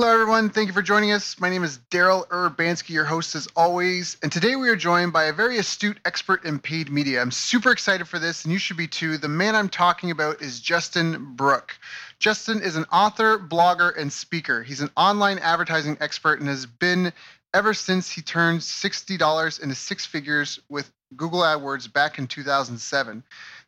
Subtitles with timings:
[0.00, 0.48] Hello, everyone.
[0.48, 1.38] Thank you for joining us.
[1.38, 4.16] My name is Daryl Urbanski, your host as always.
[4.22, 7.20] And today we are joined by a very astute expert in paid media.
[7.20, 9.18] I'm super excited for this, and you should be too.
[9.18, 11.78] The man I'm talking about is Justin Brooke.
[12.18, 14.62] Justin is an author, blogger, and speaker.
[14.62, 17.12] He's an online advertising expert and has been
[17.52, 23.22] ever since he turned $60 into six figures with Google AdWords back in 2007.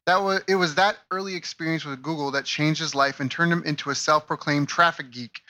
[0.07, 3.53] That was it was that early experience with Google that changed his life and turned
[3.53, 5.43] him into a self-proclaimed traffic geek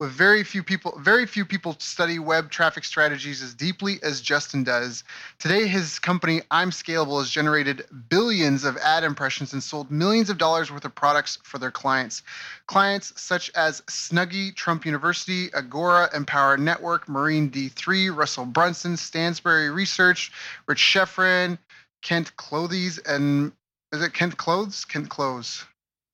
[0.00, 4.64] with very few people very few people study web traffic strategies as deeply as Justin
[4.64, 5.04] does.
[5.38, 10.72] Today his company IMScalable has generated billions of ad impressions and sold millions of dollars
[10.72, 12.22] worth of products for their clients.
[12.66, 20.32] Clients such as Snuggie, Trump University, Agora, Empower Network, Marine D3, Russell Brunson, Stansberry Research,
[20.66, 21.58] Rich Schefren
[22.02, 23.52] Kent Clothes, and
[23.92, 24.86] is it Kent Clothes?
[24.86, 25.64] Kent Clothes.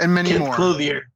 [0.01, 0.55] And many Kent more.
[0.55, 1.09] Clothier.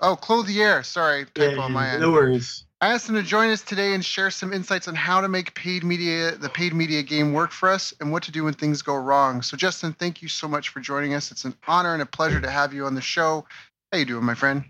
[0.00, 0.82] Oh, Clothier.
[0.82, 2.00] Sorry, typo Yeah, on my end.
[2.00, 2.64] no worries.
[2.80, 5.52] I asked him to join us today and share some insights on how to make
[5.54, 8.82] paid media, the paid media game work for us and what to do when things
[8.82, 9.42] go wrong.
[9.42, 11.32] So Justin, thank you so much for joining us.
[11.32, 13.44] It's an honor and a pleasure to have you on the show.
[13.90, 14.64] How you doing, my friend?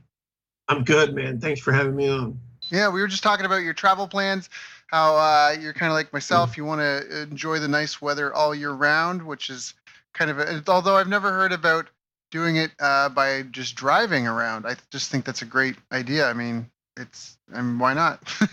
[0.69, 1.39] I'm good, man.
[1.39, 2.41] Thanks for having me on.
[2.71, 4.49] Yeah, we were just talking about your travel plans,
[4.87, 6.57] how uh, you're kind of like myself.
[6.57, 9.75] You want to enjoy the nice weather all year round, which is
[10.15, 11.89] kind of, a, although I've never heard about
[12.31, 14.67] doing it uh, by just driving around.
[14.67, 16.27] I just think that's a great idea.
[16.27, 18.21] I mean, it's, I mean, why not?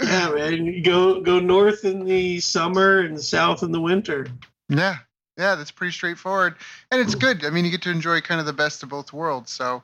[0.00, 0.66] yeah, man.
[0.66, 4.26] You go go north in the summer and south in the winter.
[4.68, 4.96] Yeah,
[5.36, 6.56] yeah, that's pretty straightforward,
[6.90, 7.44] and it's good.
[7.44, 9.52] I mean, you get to enjoy kind of the best of both worlds.
[9.52, 9.82] So,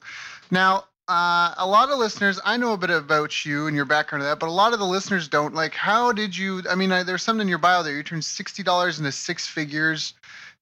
[0.50, 4.22] now uh, a lot of listeners, I know a bit about you and your background
[4.22, 5.54] of that, but a lot of the listeners don't.
[5.54, 6.62] Like, how did you?
[6.68, 7.94] I mean, I, there's something in your bio there.
[7.94, 10.14] You turned sixty dollars into six figures.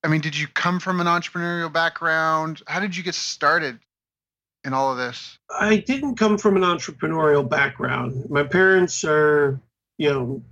[0.05, 2.63] I mean, did you come from an entrepreneurial background?
[2.67, 3.79] How did you get started
[4.65, 5.39] in all of this?
[5.49, 8.29] I didn't come from an entrepreneurial background.
[8.29, 9.61] My parents are,
[9.99, 10.43] you know,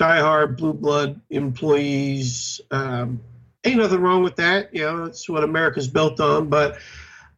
[0.00, 2.60] diehard blue blood employees.
[2.70, 3.20] Um,
[3.64, 4.74] ain't nothing wrong with that.
[4.74, 6.48] You know, it's what America's built on.
[6.48, 6.78] But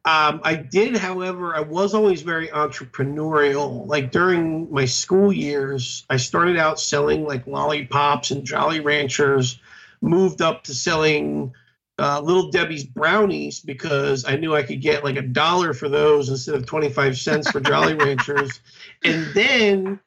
[0.05, 3.85] um, I did, however, I was always very entrepreneurial.
[3.87, 9.59] Like during my school years, I started out selling like lollipops and Jolly Ranchers,
[10.01, 11.53] moved up to selling
[11.99, 16.29] uh, Little Debbie's brownies because I knew I could get like a dollar for those
[16.29, 18.61] instead of 25 cents for Jolly Ranchers.
[19.03, 19.99] And then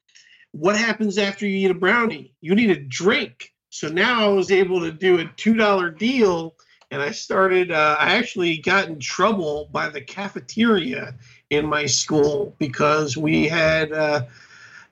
[0.53, 2.33] what happens after you eat a brownie?
[2.41, 3.53] You need a drink.
[3.71, 6.55] So now I was able to do a $2 deal
[6.93, 11.15] and I started, uh, I actually got in trouble by the cafeteria
[11.49, 14.25] in my school because we had, uh,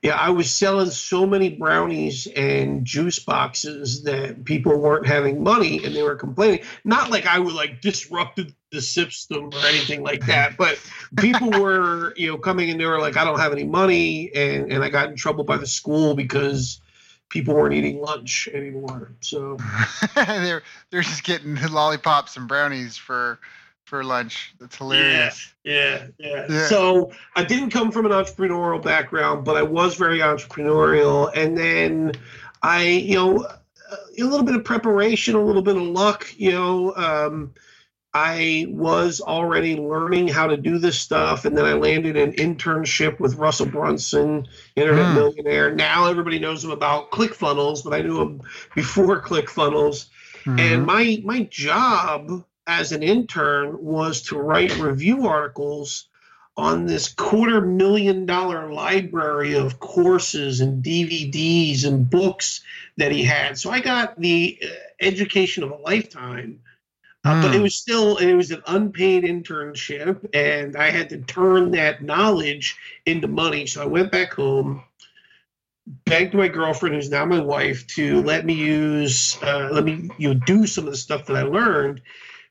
[0.01, 5.83] yeah, I was selling so many brownies and juice boxes that people weren't having money
[5.83, 6.61] and they were complaining.
[6.85, 10.79] Not like I would like disrupted the system or anything like that, but
[11.17, 14.71] people were, you know, coming and they were like, I don't have any money, and
[14.71, 16.79] and I got in trouble by the school because
[17.27, 19.11] people weren't eating lunch anymore.
[19.19, 19.57] So
[20.15, 23.39] they're they're just getting lollipops and brownies for
[23.89, 24.53] for lunch.
[24.59, 25.53] That's hilarious.
[25.63, 26.67] Yeah, yeah, Yeah.
[26.67, 31.31] So I didn't come from an entrepreneurial background, but I was very entrepreneurial.
[31.35, 32.13] And then
[32.61, 33.47] I, you know,
[34.17, 36.95] a little bit of preparation, a little bit of luck, you know.
[36.95, 37.53] Um,
[38.13, 43.19] I was already learning how to do this stuff, and then I landed an internship
[43.19, 45.13] with Russell Brunson, internet Hmm.
[45.15, 45.73] millionaire.
[45.75, 48.41] Now everybody knows him about ClickFunnels, but I knew him
[48.75, 50.07] before ClickFunnels.
[50.45, 50.59] Mhm.
[50.59, 56.07] And my my job as an intern was to write review articles
[56.55, 62.61] on this quarter million dollar library of courses and DVDs and books
[62.97, 63.57] that he had.
[63.57, 64.67] So I got the uh,
[65.01, 66.59] education of a lifetime.
[67.25, 67.61] Uh, but it Hmm.
[67.61, 73.27] was still it was an unpaid internship and i had to turn that knowledge into
[73.27, 74.83] money so i went back home
[76.05, 80.33] begged my girlfriend who's now my wife to let me use uh, let me you
[80.33, 82.01] know do some of the stuff that i learned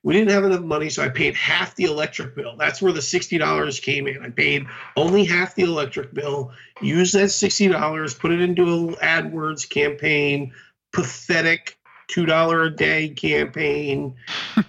[0.09, 2.57] we didn't have enough money, so I paid half the electric bill.
[2.57, 4.23] That's where the $60 came in.
[4.23, 4.65] I paid
[4.97, 6.51] only half the electric bill,
[6.81, 10.55] used that $60, put it into an AdWords campaign,
[10.95, 11.77] pathetic
[12.11, 14.15] $2 a day campaign.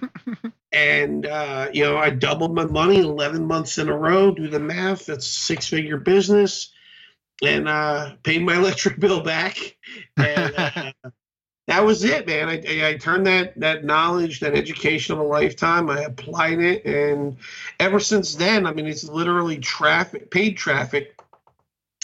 [0.74, 4.32] and, uh, you know, I doubled my money 11 months in a row.
[4.32, 6.74] Do the math, that's six figure business.
[7.42, 9.78] And uh, paid my electric bill back.
[10.18, 10.92] And, uh,
[11.70, 12.50] that was it, man.
[12.50, 15.88] I, I, turned that that knowledge, that education of a lifetime.
[15.88, 17.38] I applied it, and
[17.80, 21.16] ever since then, I mean, it's literally traffic, paid traffic,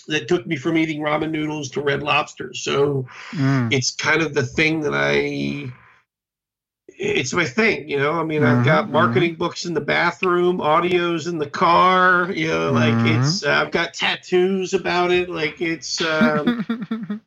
[0.07, 2.53] that took me from eating ramen noodles to Red Lobster.
[2.53, 3.73] So mm.
[3.73, 5.71] it's kind of the thing that I.
[6.87, 8.11] It's my thing, you know.
[8.11, 9.39] I mean, mm-hmm, I've got marketing mm-hmm.
[9.39, 12.31] books in the bathroom, audios in the car.
[12.31, 13.19] You know, like mm-hmm.
[13.19, 13.43] it's.
[13.43, 15.27] Uh, I've got tattoos about it.
[15.27, 16.01] Like it's.
[16.01, 17.21] Um,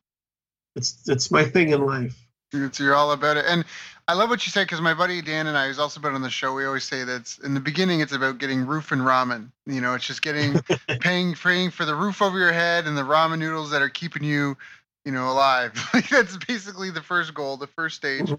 [0.77, 2.28] it's it's my thing in life.
[2.53, 3.45] You're all about it.
[3.47, 3.65] And
[4.09, 6.23] I love what you said because my buddy Dan and I, who's also been on
[6.23, 9.51] the show, we always say that in the beginning it's about getting roof and ramen.
[9.67, 10.59] You know, it's just getting
[11.01, 14.25] paying paying for the roof over your head and the ramen noodles that are keeping
[14.25, 14.57] you,
[15.05, 15.73] you know, alive.
[16.11, 18.33] that's basically the first goal, the first stage.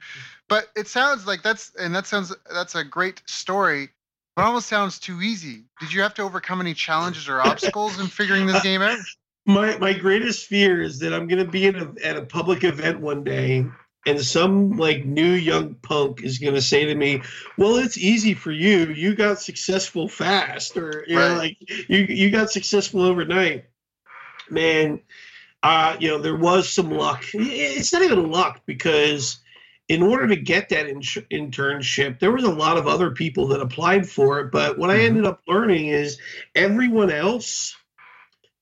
[0.48, 3.90] But it sounds like that's and that sounds that's a great story.
[4.36, 5.66] But almost sounds too easy.
[5.80, 8.98] Did you have to overcome any challenges or obstacles in figuring this game out?
[9.46, 12.64] My my greatest fear is that I'm going to be in a, at a public
[12.64, 13.66] event one day
[14.06, 17.22] and some like new young punk is going to say to me
[17.58, 21.30] well it's easy for you you got successful fast or you right.
[21.30, 21.58] know like
[21.90, 23.66] you you got successful overnight
[24.50, 25.00] man
[25.64, 29.40] uh you know there was some luck it's not even luck because
[29.90, 33.62] in order to get that in- internship there was a lot of other people that
[33.62, 35.02] applied for it but what mm-hmm.
[35.02, 36.20] i ended up learning is
[36.56, 37.76] everyone else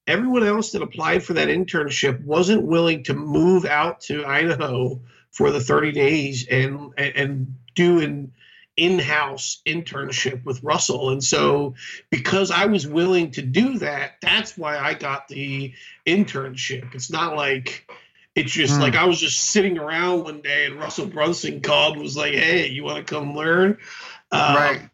[0.07, 4.99] everyone else that applied for that internship wasn't willing to move out to idaho
[5.37, 8.31] for the 30 days and and do an
[8.75, 11.11] in-house internship with Russell.
[11.11, 11.75] And so
[12.09, 15.73] because I was willing to do that, that's why I got the
[16.07, 16.95] internship.
[16.95, 17.87] It's not like
[18.33, 18.81] it's just mm.
[18.81, 22.33] like I was just sitting around one day and Russell Brunson called and was like,
[22.33, 23.77] "Hey, you want to come learn?"
[24.31, 24.89] Um, right.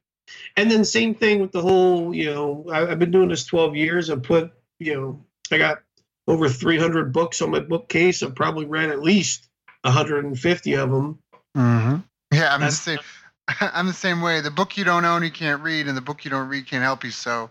[0.58, 3.78] And then same thing with the whole, you know, I, I've been doing this 12
[3.78, 4.10] years.
[4.10, 5.80] I put, you know, I got
[6.28, 8.22] over 300 books on my bookcase.
[8.22, 9.48] I've probably read at least
[9.84, 11.20] 150 of them.
[11.56, 11.96] Mm-hmm.
[12.34, 13.00] Yeah, I'm the same.
[13.60, 14.42] I'm the same way.
[14.42, 16.84] The book you don't own, you can't read, and the book you don't read can't
[16.84, 17.12] help you.
[17.12, 17.50] So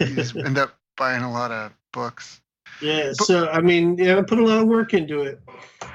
[0.00, 2.40] you just end up buying a lot of books.
[2.82, 3.12] Yeah.
[3.16, 5.40] But, so I mean, yeah, I put a lot of work into it.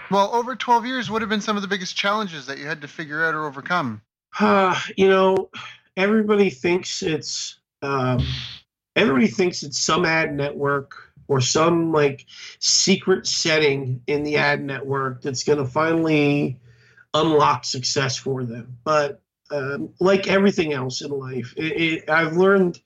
[0.09, 2.81] Well, over 12 years, what have been some of the biggest challenges that you had
[2.81, 4.01] to figure out or overcome?
[4.39, 5.49] Uh, you know,
[5.97, 8.25] everybody thinks it's um,
[8.95, 12.27] everybody thinks it's some ad network or some like
[12.59, 16.59] secret setting in the ad network that's going to finally
[17.15, 18.77] unlock success for them.
[18.83, 19.19] But
[19.49, 22.79] um, like everything else in life, it, it, I've learned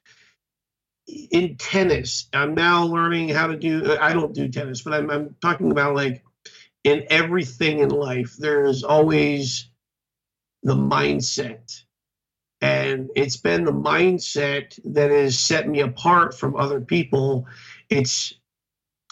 [1.07, 2.29] in tennis.
[2.31, 3.97] I'm now learning how to do.
[3.99, 6.23] I don't do tennis, but I'm, I'm talking about like
[6.85, 8.37] in everything in life.
[8.39, 9.69] There's always
[10.63, 11.81] the mindset.
[12.61, 17.45] And it's been the mindset that has set me apart from other people
[17.89, 18.33] it's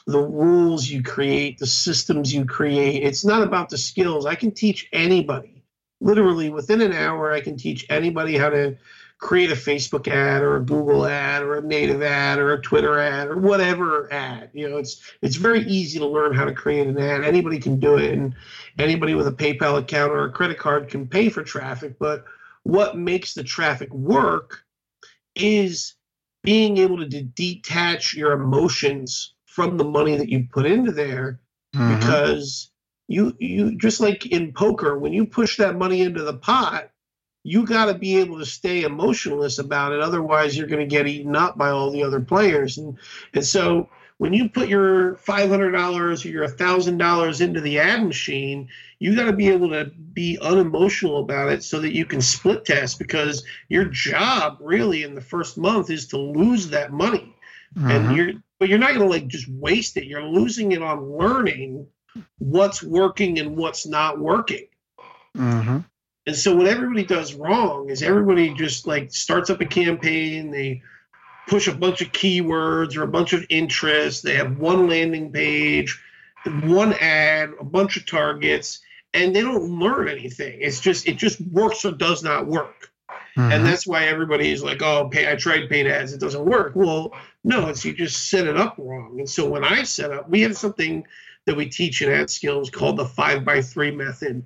[0.07, 3.03] the rules you create, the systems you create.
[3.03, 4.25] It's not about the skills.
[4.25, 5.63] I can teach anybody,
[5.99, 8.77] literally within an hour, I can teach anybody how to
[9.17, 12.99] create a Facebook ad or a Google ad or a native ad or a Twitter
[12.99, 14.49] ad or whatever ad.
[14.53, 17.23] You know, it's it's very easy to learn how to create an ad.
[17.23, 18.35] Anybody can do it, and
[18.77, 21.97] anybody with a PayPal account or a credit card can pay for traffic.
[21.97, 22.25] But
[22.63, 24.63] what makes the traffic work
[25.35, 25.93] is
[26.45, 31.39] being able to detach your emotions from the money that you put into there
[31.75, 31.97] mm-hmm.
[31.97, 32.71] because
[33.07, 36.89] you you just like in poker when you push that money into the pot
[37.43, 41.07] you got to be able to stay emotionless about it otherwise you're going to get
[41.07, 42.97] eaten up by all the other players and
[43.33, 48.69] and so when you put your $500 or your $1000 into the ad machine
[48.99, 52.65] you got to be able to be unemotional about it so that you can split
[52.65, 57.35] test because your job really in the first month is to lose that money
[57.75, 57.89] mm-hmm.
[57.89, 61.17] and you're but you're not going to like just waste it you're losing it on
[61.17, 61.85] learning
[62.37, 64.67] what's working and what's not working
[65.37, 65.79] mm-hmm.
[66.25, 70.81] and so what everybody does wrong is everybody just like starts up a campaign they
[71.47, 76.01] push a bunch of keywords or a bunch of interests they have one landing page
[76.63, 78.81] one ad a bunch of targets
[79.15, 80.59] and they don't learn anything.
[80.61, 82.91] It's just it just works or does not work.
[83.37, 83.51] Mm-hmm.
[83.51, 86.73] And that's why everybody is like, oh, pay, I tried paid ads, it doesn't work.
[86.75, 89.15] Well, no, it's you just set it up wrong.
[89.19, 91.05] And so when I set up, we have something
[91.45, 94.43] that we teach in AdSkills called the five by three method.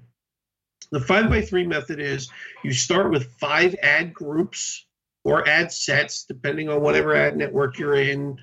[0.92, 2.30] The five by three method is
[2.64, 4.86] you start with five ad groups
[5.30, 8.38] or ad sets, depending on whatever ad network you're in.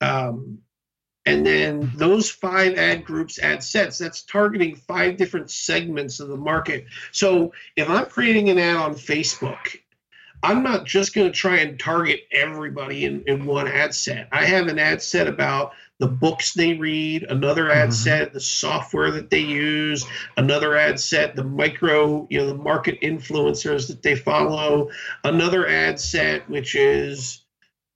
[0.00, 0.58] Um,
[1.24, 6.36] and then those five ad groups, ad sets, that's targeting five different segments of the
[6.36, 6.86] market.
[7.12, 9.78] So if I'm creating an ad on Facebook,
[10.42, 14.28] I'm not just going to try and target everybody in, in one ad set.
[14.32, 17.92] I have an ad set about the books they read, another ad mm-hmm.
[17.92, 20.04] set, the software that they use,
[20.36, 24.90] another ad set, the micro, you know, the market influencers that they follow,
[25.24, 27.44] another ad set, which is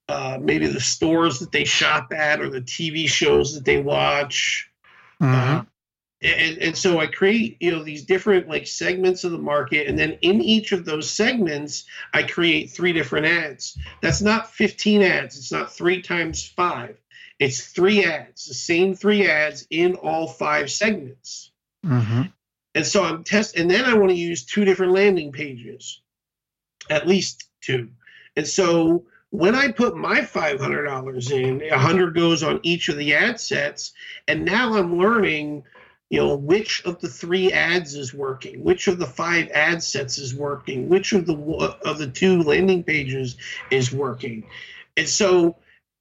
[0.09, 4.71] uh, maybe the stores that they shop at or the TV shows that they watch.
[5.23, 5.59] Mm-hmm.
[5.59, 5.64] Uh,
[6.23, 9.99] and, and so I create, you know, these different like segments of the market, and
[9.99, 13.78] then in each of those segments, I create three different ads.
[14.02, 15.38] That's not 15 ads.
[15.38, 17.00] It's not three times five.
[17.40, 21.50] It's three ads, the same three ads in all five segments.
[21.85, 22.23] Mm-hmm.
[22.75, 26.02] And so I'm test, and then I want to use two different landing pages,
[26.88, 27.88] at least two.
[28.37, 33.40] And so when I put my $500 in, 100 goes on each of the ad
[33.40, 33.92] sets,
[34.28, 35.64] and now I'm learning,
[36.11, 40.18] you know, which of the three ads is working, which of the five ad sets
[40.18, 41.37] is working, which of the
[41.85, 43.37] of the two landing pages
[43.70, 44.47] is working.
[44.97, 45.56] And so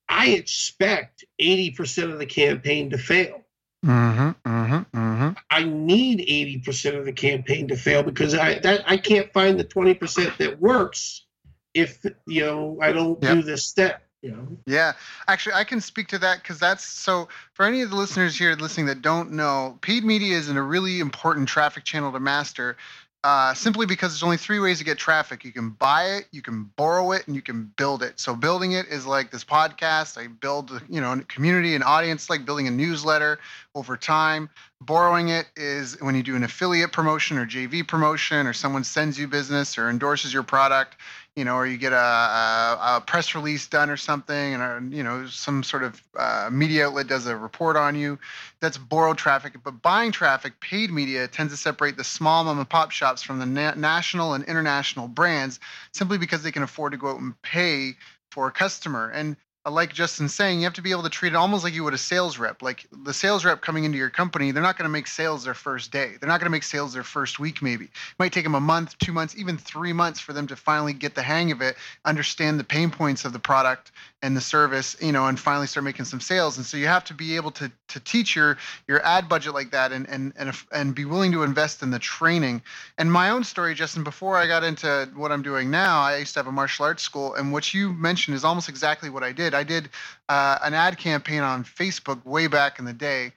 [0.10, 3.44] I expect 80% of the campaign to fail.
[3.86, 5.30] Mm-hmm, mm-hmm, mm-hmm.
[5.50, 6.20] I need
[6.66, 10.60] 80% of the campaign to fail because I that I can't find the 20% that
[10.60, 11.26] works
[11.74, 13.36] if you know I don't yep.
[13.36, 14.04] do this step.
[14.22, 14.58] You know?
[14.66, 14.94] Yeah,
[15.30, 17.30] actually, I can speak to that because that's so.
[17.54, 21.00] For any of the listeners here listening that don't know, paid media is a really
[21.00, 22.76] important traffic channel to master.
[23.22, 25.44] Uh, simply because there's only three ways to get traffic.
[25.44, 28.18] You can buy it, you can borrow it, and you can build it.
[28.18, 30.18] So building it is like this podcast.
[30.18, 33.40] I build, you know, a community, an audience, like building a newsletter
[33.76, 34.50] over time.
[34.80, 39.20] Borrowing it is when you do an affiliate promotion or JV promotion, or someone sends
[39.20, 40.96] you business or endorses your product
[41.40, 45.02] you know, or you get a, a, a press release done or something, and you
[45.02, 48.20] know, some sort of uh, media outlet does a report on you.
[48.60, 49.54] That's borrowed traffic.
[49.64, 53.40] But buying traffic, paid media, tends to separate the small mom and pop shops from
[53.40, 55.62] the na- national and international brands,
[55.94, 57.94] simply because they can afford to go out and pay
[58.32, 59.10] for a customer.
[59.10, 59.38] And
[59.70, 61.94] like Justin saying, you have to be able to treat it almost like you would
[61.94, 62.62] a sales rep.
[62.62, 65.54] Like the sales rep coming into your company, they're not going to make sales their
[65.54, 66.16] first day.
[66.20, 67.86] They're not going to make sales their first week, maybe.
[67.86, 70.94] It might take them a month, two months, even three months for them to finally
[70.94, 74.98] get the hang of it, understand the pain points of the product and the service,
[75.02, 76.58] you know, and finally start making some sales.
[76.58, 78.58] And so you have to be able to to teach your
[78.88, 82.00] your ad budget like that and and and and be willing to invest in the
[82.00, 82.62] training.
[82.98, 86.34] And my own story, Justin, before I got into what I'm doing now, I used
[86.34, 89.32] to have a martial arts school, and what you mentioned is almost exactly what I
[89.32, 89.54] did.
[89.54, 89.90] I did
[90.28, 93.32] uh, an ad campaign on Facebook way back in the day,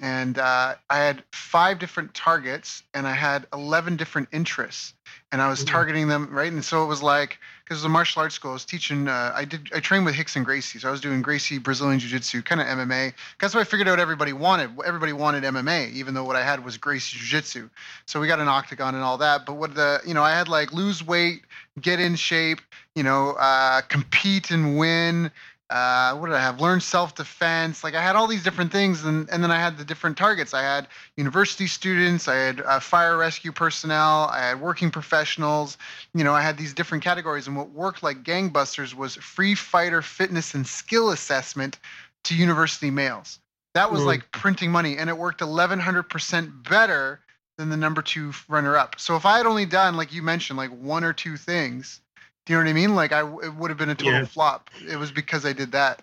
[0.00, 4.94] and uh, I had five different targets, and I had eleven different interests,
[5.30, 5.68] and I was mm-hmm.
[5.68, 6.50] targeting them right.
[6.50, 9.08] And so it was like because it was a martial arts school, I was teaching.
[9.08, 12.08] Uh, I did I trained with Rickson Gracie, so I was doing Gracie Brazilian Jiu
[12.08, 13.12] Jitsu, kind of MMA.
[13.40, 14.70] That's what I figured out everybody wanted.
[14.84, 17.68] Everybody wanted MMA, even though what I had was Gracie Jiu Jitsu.
[18.06, 19.44] So we got an octagon and all that.
[19.44, 21.42] But what the you know I had like lose weight,
[21.80, 22.60] get in shape,
[22.94, 25.30] you know, uh, compete and win
[25.70, 26.60] uh, what did I have?
[26.60, 27.84] Learn self defense.
[27.84, 30.54] Like I had all these different things, and, and then I had the different targets.
[30.54, 35.76] I had university students, I had uh, fire rescue personnel, I had working professionals.
[36.14, 40.00] You know, I had these different categories, and what worked like gangbusters was free fighter
[40.00, 41.78] fitness and skill assessment
[42.24, 43.38] to university males.
[43.74, 44.06] That was mm.
[44.06, 47.20] like printing money, and it worked 1100% better
[47.58, 48.98] than the number two runner up.
[48.98, 52.00] So if I had only done, like you mentioned, like one or two things,
[52.48, 52.94] do you know what I mean?
[52.94, 54.24] Like I it would have been a total yeah.
[54.24, 54.70] flop.
[54.90, 56.02] It was because I did that.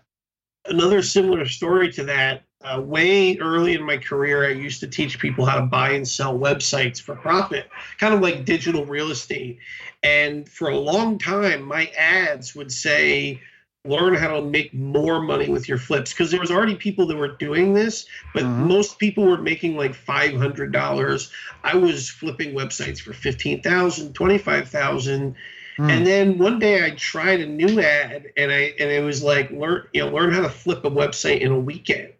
[0.67, 2.43] Another similar story to that.
[2.63, 6.07] Uh, way early in my career, I used to teach people how to buy and
[6.07, 7.67] sell websites for profit,
[7.99, 9.57] kind of like digital real estate.
[10.03, 13.41] And for a long time, my ads would say,
[13.85, 17.15] learn how to make more money with your flips because there was already people that
[17.15, 18.67] were doing this but mm-hmm.
[18.67, 21.31] most people were making like $500
[21.63, 25.35] i was flipping websites for 15000 25000
[25.77, 25.89] Mm.
[25.89, 29.51] And then one day I tried a new ad and I and it was like
[29.51, 32.13] learn you know learn how to flip a website in a weekend.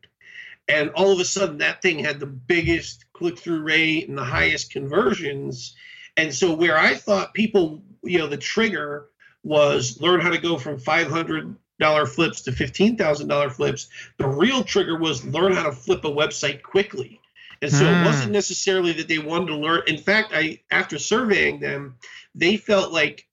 [0.67, 4.23] And all of a sudden that thing had the biggest click through rate and the
[4.23, 5.75] highest conversions.
[6.17, 9.07] And so where I thought people, you know, the trigger
[9.43, 13.87] was learn how to go from 500 dollar flips to fifteen thousand dollar flips.
[14.17, 17.19] The real trigger was learn how to flip a website quickly.
[17.61, 18.01] And so mm.
[18.01, 19.83] it wasn't necessarily that they wanted to learn.
[19.87, 21.95] In fact, I after surveying them,
[22.33, 23.24] they felt like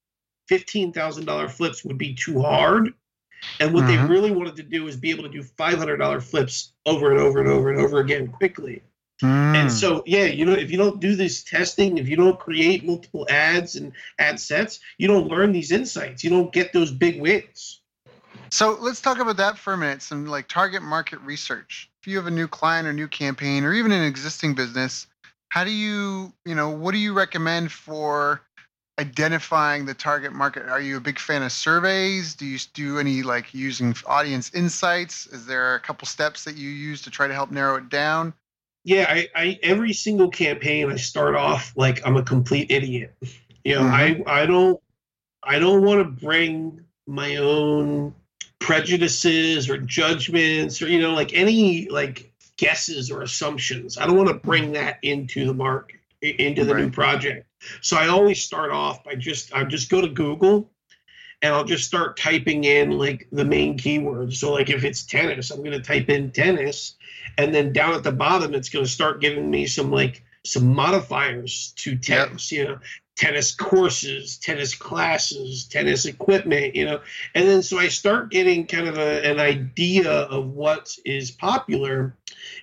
[0.49, 2.93] $15,000 flips would be too hard.
[3.59, 4.07] And what mm-hmm.
[4.07, 7.39] they really wanted to do is be able to do $500 flips over and over
[7.39, 8.81] and over and over again quickly.
[9.21, 9.55] Mm.
[9.55, 12.85] And so, yeah, you know, if you don't do this testing, if you don't create
[12.85, 16.23] multiple ads and ad sets, you don't learn these insights.
[16.23, 17.81] You don't get those big wins.
[18.49, 20.01] So let's talk about that for a minute.
[20.01, 21.89] Some like target market research.
[22.01, 25.07] If you have a new client or new campaign or even an existing business,
[25.49, 28.41] how do you, you know, what do you recommend for
[28.99, 30.67] identifying the target market?
[30.67, 32.35] Are you a big fan of surveys?
[32.35, 35.25] Do you do any like using audience insights?
[35.27, 38.33] Is there a couple steps that you use to try to help narrow it down?
[38.83, 43.15] Yeah, I, I every single campaign I start off like I'm a complete idiot.
[43.63, 44.27] You know, mm-hmm.
[44.27, 44.79] I I don't
[45.41, 48.13] I don't want to bring my own
[48.59, 53.97] prejudices or judgments or you know like any like guesses or assumptions.
[53.97, 56.83] I don't want to bring that into the market into the right.
[56.83, 57.47] new project.
[57.81, 60.69] So I always start off by just I just go to Google
[61.41, 64.35] and I'll just start typing in like the main keywords.
[64.35, 66.95] So like if it's tennis, I'm going to type in tennis
[67.37, 70.73] and then down at the bottom it's going to start giving me some like some
[70.73, 72.59] modifiers to tennis, yep.
[72.59, 72.79] you know,
[73.15, 76.99] tennis courses, tennis classes, tennis equipment, you know.
[77.35, 82.15] And then so I start getting kind of a, an idea of what is popular.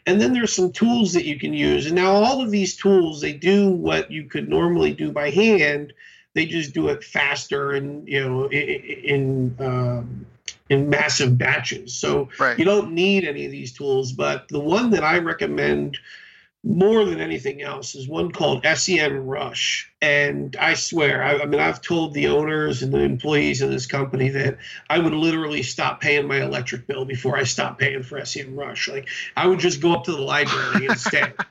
[0.07, 1.87] And then there's some tools that you can use.
[1.87, 5.92] And now all of these tools, they do what you could normally do by hand.
[6.35, 10.26] They just do it faster and, you know, in, in um,
[10.69, 11.92] in massive batches.
[11.92, 12.59] So right.
[12.59, 14.12] you don't need any of these tools.
[14.12, 15.99] But the one that I recommend
[16.62, 19.86] more than anything else is one called SEMrush.
[20.02, 23.86] And I swear, I, I, mean, I've told the owners and the employees of this
[23.86, 28.20] company that I would literally stop paying my electric bill before I stop paying for
[28.20, 28.92] SEMrush.
[28.92, 31.34] Like I would just go up to the library instead.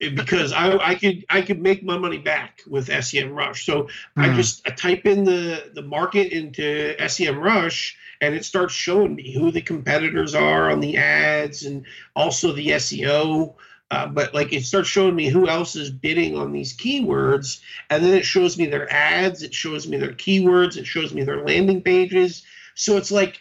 [0.00, 3.64] because I, I could I could make my money back with SEMrush.
[3.64, 3.88] So mm.
[4.16, 4.36] I hmm.
[4.36, 9.50] just I type in the the market into SEMrush and it starts showing me who
[9.50, 13.54] the competitors are on the ads and also the SEO.
[13.90, 18.04] Uh, but like it starts showing me who else is bidding on these keywords, and
[18.04, 21.44] then it shows me their ads, it shows me their keywords, it shows me their
[21.44, 22.44] landing pages.
[22.74, 23.40] So it's like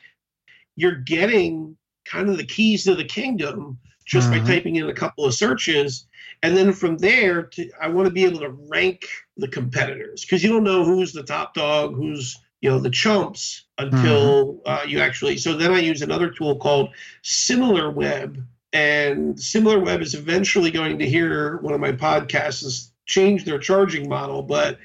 [0.75, 1.75] you're getting
[2.05, 4.45] kind of the keys to the kingdom just mm-hmm.
[4.45, 6.07] by typing in a couple of searches.
[6.43, 9.05] And then from there, to, I want to be able to rank
[9.35, 13.65] the competitors because you don't know who's the top dog, who's you know the chumps
[13.77, 14.59] until mm-hmm.
[14.65, 15.37] uh, you actually.
[15.37, 21.57] So then I use another tool called SimilarWeb and SimilarWeb is eventually going to hear
[21.57, 24.79] one of my podcasts change their charging model, but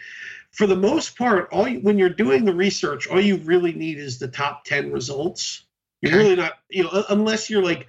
[0.53, 3.99] for the most part, all you, when you're doing the research, all you really need
[3.99, 5.65] is the top ten results.
[6.01, 7.87] You're really not, you know, unless you're like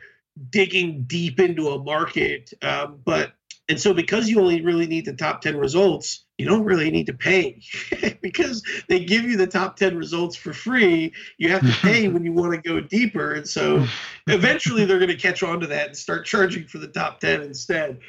[0.49, 2.53] digging deep into a market.
[2.62, 3.34] Um, but
[3.69, 7.06] and so because you only really need the top ten results, you don't really need
[7.06, 7.62] to pay
[8.21, 11.13] because they give you the top 10 results for free.
[11.38, 13.34] You have to pay when you want to go deeper.
[13.34, 13.86] And so
[14.28, 17.41] eventually they're going to catch on to that and start charging for the top 10
[17.41, 17.99] instead.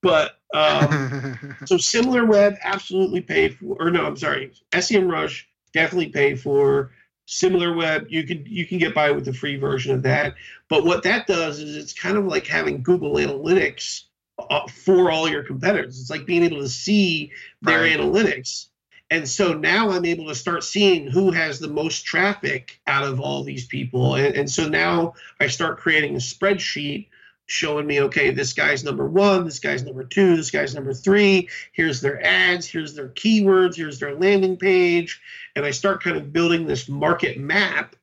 [0.00, 6.92] But um, so SimilarWeb absolutely pay for, or no, I'm sorry, SEMrush definitely pay for.
[7.28, 10.34] SimilarWeb, you can you can get by with the free version of that.
[10.68, 14.02] But what that does is it's kind of like having Google Analytics
[14.50, 16.00] Uh, for all your competitors.
[16.00, 17.98] It's like being able to see their right.
[17.98, 18.66] analytics.
[19.10, 23.20] And so now I'm able to start seeing who has the most traffic out of
[23.20, 24.14] all these people.
[24.14, 27.08] And, and so now I start creating a spreadsheet
[27.44, 31.48] showing me, okay, this guy's number one, this guy's number two, this guy's number three.
[31.72, 35.20] Here's their ads, here's their keywords, here's their landing page.
[35.54, 37.96] And I start kind of building this market map,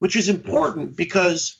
[0.00, 1.58] which is important because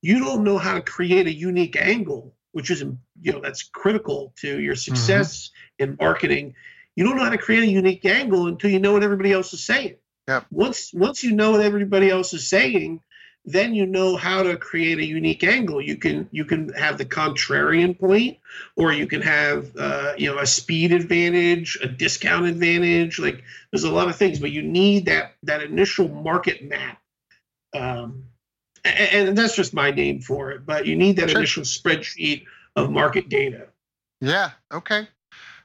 [0.00, 2.84] you don't know how to create a unique angle which is
[3.22, 4.94] you know that's critical to your mm-hmm.
[4.94, 5.90] success mm-hmm.
[5.90, 6.54] in marketing.
[6.96, 9.52] You don't know how to create a unique angle until you know what everybody else
[9.54, 9.96] is saying.
[10.28, 10.46] Yep.
[10.50, 13.00] Once once you know what everybody else is saying,
[13.44, 15.80] then you know how to create a unique angle.
[15.80, 18.38] You can you can have the contrarian point,
[18.76, 23.18] or you can have uh, you know a speed advantage, a discount advantage.
[23.18, 27.00] Like there's a lot of things, but you need that that initial market map.
[27.74, 28.24] Um,
[28.84, 30.66] and, and that's just my name for it.
[30.66, 31.38] But you need that sure.
[31.38, 32.44] initial spreadsheet
[32.76, 33.68] of market data.
[34.20, 34.50] Yeah.
[34.72, 35.06] Okay.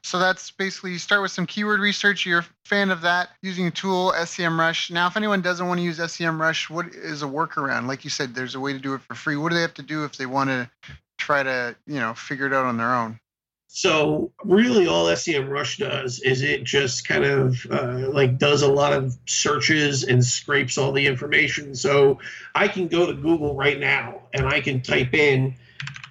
[0.04, 2.26] So that's basically you start with some keyword research.
[2.26, 4.90] You're a fan of that using a tool, SEMrush.
[4.92, 7.88] Now, if anyone doesn't want to use SEMrush, what is a workaround?
[7.88, 9.36] Like you said, there's a way to do it for free.
[9.36, 10.70] What do they have to do if they want to
[11.18, 13.20] try to, you know, figure it out on their own?
[13.68, 18.94] So really, all SEMrush does is it just kind of uh, like does a lot
[18.94, 21.76] of searches and scrapes all the information.
[21.76, 22.20] So
[22.56, 25.56] I can go to Google right now and I can type in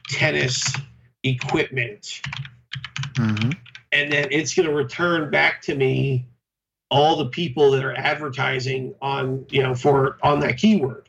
[0.09, 0.64] tennis
[1.23, 2.23] equipment,
[3.14, 3.51] mm-hmm.
[3.92, 6.27] and then it's going to return back to me
[6.90, 11.07] all the people that are advertising on you know for on that keyword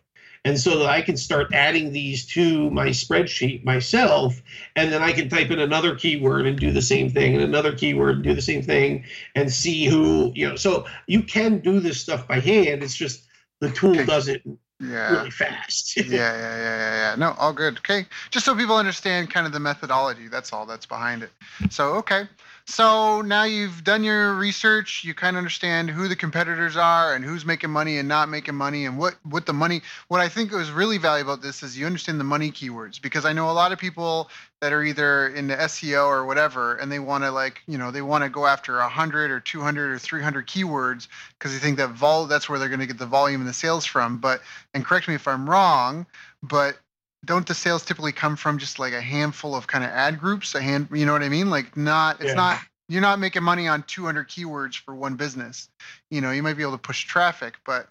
[0.47, 4.41] and so that I can start adding these to my spreadsheet myself,
[4.77, 7.75] and then I can type in another keyword and do the same thing, and another
[7.75, 9.03] keyword and do the same thing,
[9.35, 10.55] and see who you know.
[10.55, 12.81] So you can do this stuff by hand.
[12.81, 13.27] It's just
[13.59, 14.41] the tool does it
[14.79, 15.11] yeah.
[15.11, 15.97] really fast.
[15.97, 17.15] yeah, yeah, yeah, yeah, yeah.
[17.17, 17.77] No, all good.
[17.79, 20.27] Okay, just so people understand kind of the methodology.
[20.27, 21.31] That's all that's behind it.
[21.69, 22.27] So okay,
[22.69, 27.23] so now you've done your research, you kind of understand who the competitors are and
[27.23, 30.51] who's making money and not making money and what what the money what I think
[30.51, 33.53] was really valuable about this is you understand the money keywords because I know a
[33.53, 37.31] lot of people that are either in the SEO or whatever and they want to
[37.31, 41.53] like, you know, they want to go after 100 or 200 or 300 keywords because
[41.53, 43.85] they think that vol that's where they're going to get the volume and the sales
[43.85, 44.41] from, but
[44.73, 46.05] and correct me if I'm wrong,
[46.43, 46.77] but
[47.27, 50.55] don't the sales typically come from just like a handful of kind of ad groups?
[50.55, 51.49] A hand you know what i mean?
[51.49, 52.33] Like not it's yeah.
[52.33, 52.59] not
[52.89, 55.69] you're not making money on 200 keywords for one business.
[56.09, 57.89] You know you might be able to push traffic but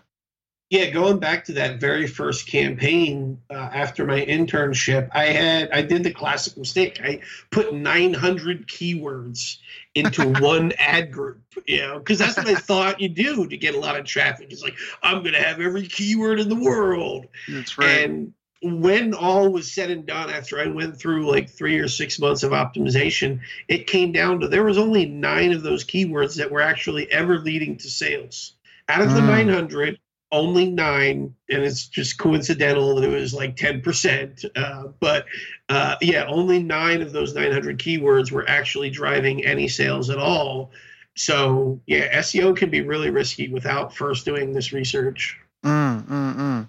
[0.70, 5.81] yeah going back to that very first campaign uh, after my internship i had i
[5.81, 7.20] did the classic mistake i
[7.53, 9.59] put 900 keywords
[9.94, 13.75] into one ad group you know because that's what i thought you do to get
[13.75, 14.49] a lot of traffic.
[14.51, 17.27] It's like i'm going to have every keyword in the world.
[17.49, 18.05] That's right.
[18.05, 22.19] And when all was said and done after i went through like three or six
[22.19, 26.51] months of optimization it came down to there was only nine of those keywords that
[26.51, 28.55] were actually ever leading to sales
[28.88, 29.27] out of the mm.
[29.27, 29.99] 900
[30.33, 35.27] only nine and it's just coincidental that it was like 10% uh, but
[35.69, 40.73] uh, yeah only nine of those 900 keywords were actually driving any sales at all
[41.14, 46.69] so yeah seo can be really risky without first doing this research mm, mm, mm.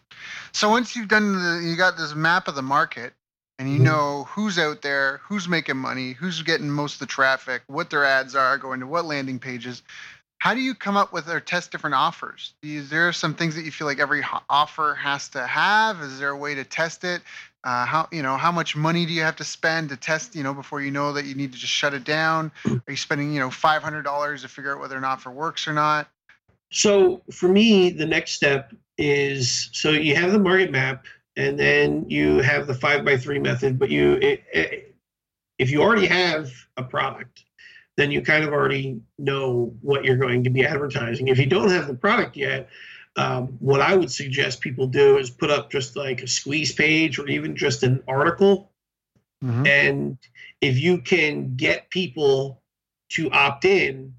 [0.51, 3.13] So once you've done the, you got this map of the market,
[3.59, 3.85] and you mm-hmm.
[3.85, 8.05] know who's out there, who's making money, who's getting most of the traffic, what their
[8.05, 9.81] ads are, going to what landing pages.
[10.39, 12.53] How do you come up with or test different offers?
[12.61, 15.99] Is there some things that you feel like every offer has to have?
[16.01, 17.23] Is there a way to test it?
[17.63, 20.35] Uh, how you know how much money do you have to spend to test?
[20.35, 22.51] You know before you know that you need to just shut it down.
[22.65, 25.67] Are you spending you know five hundred dollars to figure out whether an offer works
[25.67, 26.07] or not?
[26.71, 31.05] So for me, the next step is so you have the market map
[31.35, 34.95] and then you have the five by three method, but you it, it,
[35.59, 37.45] if you already have a product,
[37.95, 41.27] then you kind of already know what you're going to be advertising.
[41.27, 42.69] If you don't have the product yet,
[43.15, 47.17] um, what I would suggest people do is put up just like a squeeze page
[47.17, 48.71] or even just an article.
[49.43, 49.65] Mm-hmm.
[49.65, 50.17] And
[50.61, 52.61] if you can get people
[53.09, 54.13] to opt in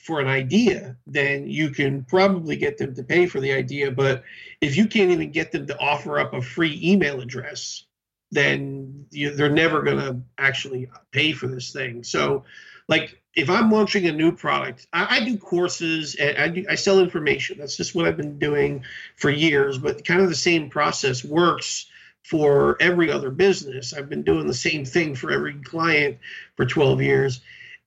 [0.00, 3.90] for an idea, then you can probably get them to pay for the idea.
[3.90, 4.24] But
[4.60, 7.84] if you can't even get them to offer up a free email address,
[8.32, 12.02] then you, they're never going to actually pay for this thing.
[12.02, 12.44] So,
[12.88, 16.76] like if I'm launching a new product, I, I do courses and I, do, I
[16.76, 17.58] sell information.
[17.58, 18.84] That's just what I've been doing
[19.16, 19.76] for years.
[19.76, 21.86] But kind of the same process works
[22.22, 23.92] for every other business.
[23.92, 26.18] I've been doing the same thing for every client
[26.56, 27.40] for 12 years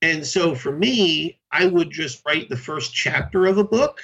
[0.04, 4.02] and so for me, I would just write the first chapter of a book,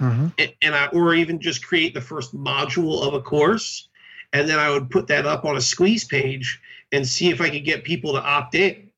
[0.00, 0.28] mm-hmm.
[0.38, 3.88] and, and I, or even just create the first module of a course,
[4.32, 7.50] and then I would put that up on a squeeze page and see if I
[7.50, 8.90] could get people to opt in.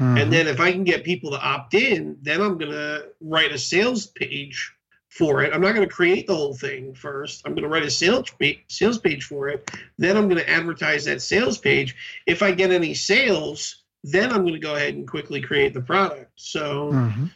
[0.00, 0.16] Mm-hmm.
[0.18, 3.58] And then if I can get people to opt in, then I'm gonna write a
[3.58, 4.72] sales page
[5.14, 5.54] for it.
[5.54, 7.42] I'm not going to create the whole thing first.
[7.44, 9.70] I'm going to write a sales page, sales page for it.
[9.96, 11.94] Then I'm going to advertise that sales page.
[12.26, 15.80] If I get any sales, then I'm going to go ahead and quickly create the
[15.80, 16.30] product.
[16.36, 17.26] So mm-hmm.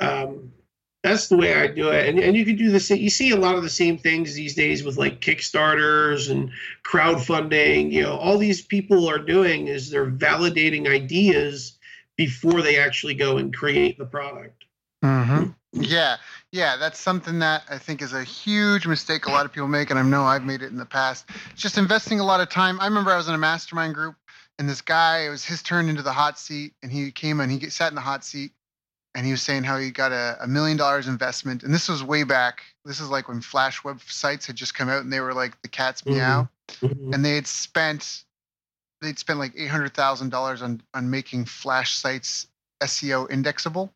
[0.00, 0.52] um,
[1.04, 2.08] that's the way I do it.
[2.08, 2.98] And, and you can do the same.
[2.98, 6.50] You see a lot of the same things these days with like Kickstarters and
[6.84, 7.92] crowdfunding.
[7.92, 11.78] You know, all these people are doing is they're validating ideas
[12.16, 14.64] before they actually go and create the product.
[15.04, 15.50] Mm-hmm.
[15.74, 16.16] Yeah,
[16.50, 19.88] yeah, that's something that I think is a huge mistake a lot of people make,
[19.88, 21.24] and I know I've made it in the past.
[21.50, 22.78] It's just investing a lot of time.
[22.78, 24.14] I remember I was in a mastermind group
[24.58, 27.50] and this guy it was his turn into the hot seat and he came and
[27.50, 28.52] he sat in the hot seat
[29.14, 32.02] and he was saying how he got a, a million dollars investment and this was
[32.02, 35.34] way back this is like when flash websites had just come out and they were
[35.34, 36.18] like the cat's mm-hmm.
[36.18, 37.14] meow mm-hmm.
[37.14, 38.24] and they had spent
[39.00, 42.46] they'd spent like $800000 on on making flash sites
[42.82, 43.92] seo indexable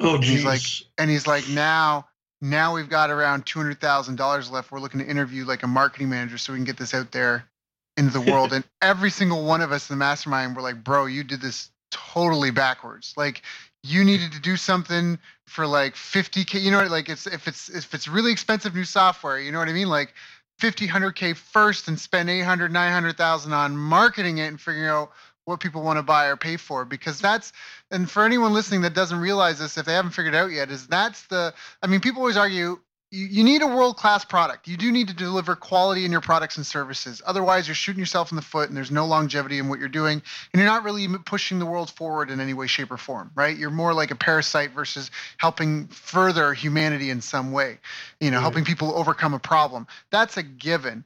[0.00, 0.30] oh geez.
[0.30, 0.62] he's like
[0.98, 2.06] and he's like now
[2.40, 6.52] now we've got around $200000 left we're looking to interview like a marketing manager so
[6.52, 7.48] we can get this out there
[7.96, 8.52] into the world.
[8.54, 11.70] and every single one of us in the mastermind were like, bro, you did this
[11.90, 13.14] totally backwards.
[13.16, 13.42] Like
[13.82, 17.68] you needed to do something for like 50k, you know, what, like it's if it's
[17.68, 19.88] if it's really expensive new software, you know what I mean?
[19.88, 20.14] Like
[20.58, 25.10] 50, 100k first and spend 800, 900,000 on marketing it and figuring out
[25.44, 27.52] what people want to buy or pay for because that's
[27.90, 30.70] and for anyone listening that doesn't realize this if they haven't figured it out yet
[30.70, 31.52] is that's the
[31.82, 32.78] i mean people always argue
[33.14, 34.66] you, you need a world class product.
[34.66, 37.22] You do need to deliver quality in your products and services.
[37.24, 40.20] Otherwise, you're shooting yourself in the foot and there's no longevity in what you're doing.
[40.52, 43.56] And you're not really pushing the world forward in any way, shape, or form, right?
[43.56, 47.78] You're more like a parasite versus helping further humanity in some way,
[48.20, 48.42] you know, right.
[48.42, 49.86] helping people overcome a problem.
[50.10, 51.04] That's a given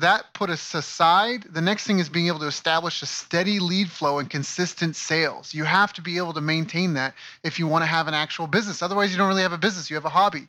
[0.00, 3.90] that put us aside, the next thing is being able to establish a steady lead
[3.90, 5.52] flow and consistent sales.
[5.52, 8.46] You have to be able to maintain that if you want to have an actual
[8.46, 8.80] business.
[8.80, 10.48] Otherwise, you don't really have a business, you have a hobby.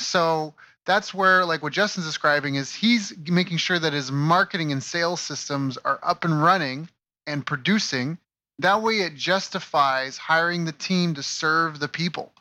[0.00, 0.54] So
[0.86, 5.20] that's where, like what Justin's describing, is he's making sure that his marketing and sales
[5.20, 6.88] systems are up and running
[7.26, 8.18] and producing.
[8.58, 12.32] That way, it justifies hiring the team to serve the people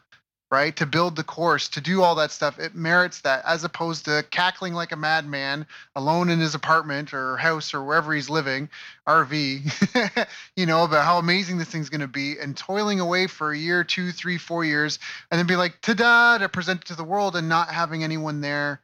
[0.52, 0.76] right?
[0.78, 4.26] To build the course, to do all that stuff, it merits that as opposed to
[4.32, 8.70] cackling like a madman alone in his apartment or house or wherever he's living,
[9.08, 13.52] RV, you know, about how amazing this thing's going to be and toiling away for
[13.52, 14.98] a year, two, three, four years,
[15.30, 18.04] and then be like, ta da, to present it to the world and not having
[18.04, 18.82] anyone there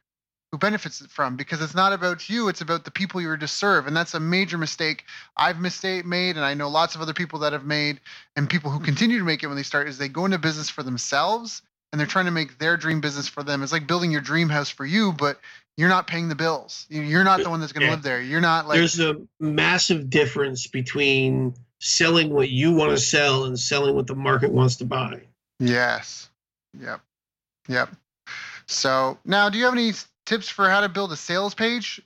[0.52, 3.86] who benefits from because it's not about you it's about the people you're to serve
[3.86, 5.04] and that's a major mistake
[5.36, 8.00] i've mistake made and i know lots of other people that have made
[8.36, 8.86] and people who mm-hmm.
[8.86, 12.00] continue to make it when they start is they go into business for themselves and
[12.00, 13.62] they're trying to make their dream business for them.
[13.62, 15.40] It's like building your dream house for you but
[15.76, 16.86] you're not paying the bills.
[16.88, 17.92] You're not the one that's going to yeah.
[17.92, 18.22] live there.
[18.22, 23.58] You're not like there's a massive difference between selling what you want to sell and
[23.58, 25.20] selling what the market wants to buy.
[25.60, 26.30] Yes.
[26.80, 27.00] Yep.
[27.68, 27.90] Yep.
[28.66, 29.92] So now do you have any
[30.26, 32.00] tips for how to build a sales page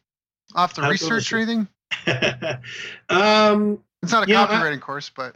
[0.55, 1.69] off the how research or anything?
[3.09, 5.35] um, it's not a yeah, copywriting I, course, but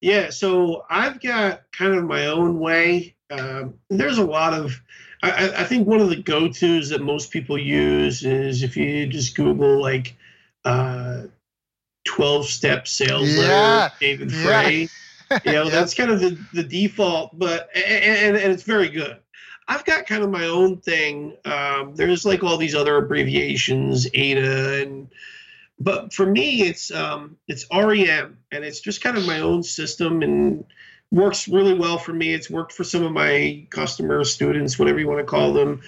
[0.00, 0.30] yeah.
[0.30, 3.16] So I've got kind of my own way.
[3.30, 4.80] Um, there's a lot of.
[5.20, 9.34] I, I, think one of the go-tos that most people use is if you just
[9.34, 10.16] Google like
[10.64, 11.22] uh,
[12.06, 13.40] 12-step sales yeah.
[13.40, 14.44] letter, David yeah.
[14.44, 14.88] Frey.
[15.44, 19.18] you know, that's kind of the, the default, but and, and it's very good.
[19.68, 21.36] I've got kind of my own thing.
[21.44, 25.10] Um, there's like all these other abbreviations, AIDA, and
[25.78, 30.22] but for me, it's um, it's REM, and it's just kind of my own system
[30.22, 30.64] and
[31.10, 32.32] works really well for me.
[32.32, 35.82] It's worked for some of my customers, students, whatever you want to call them.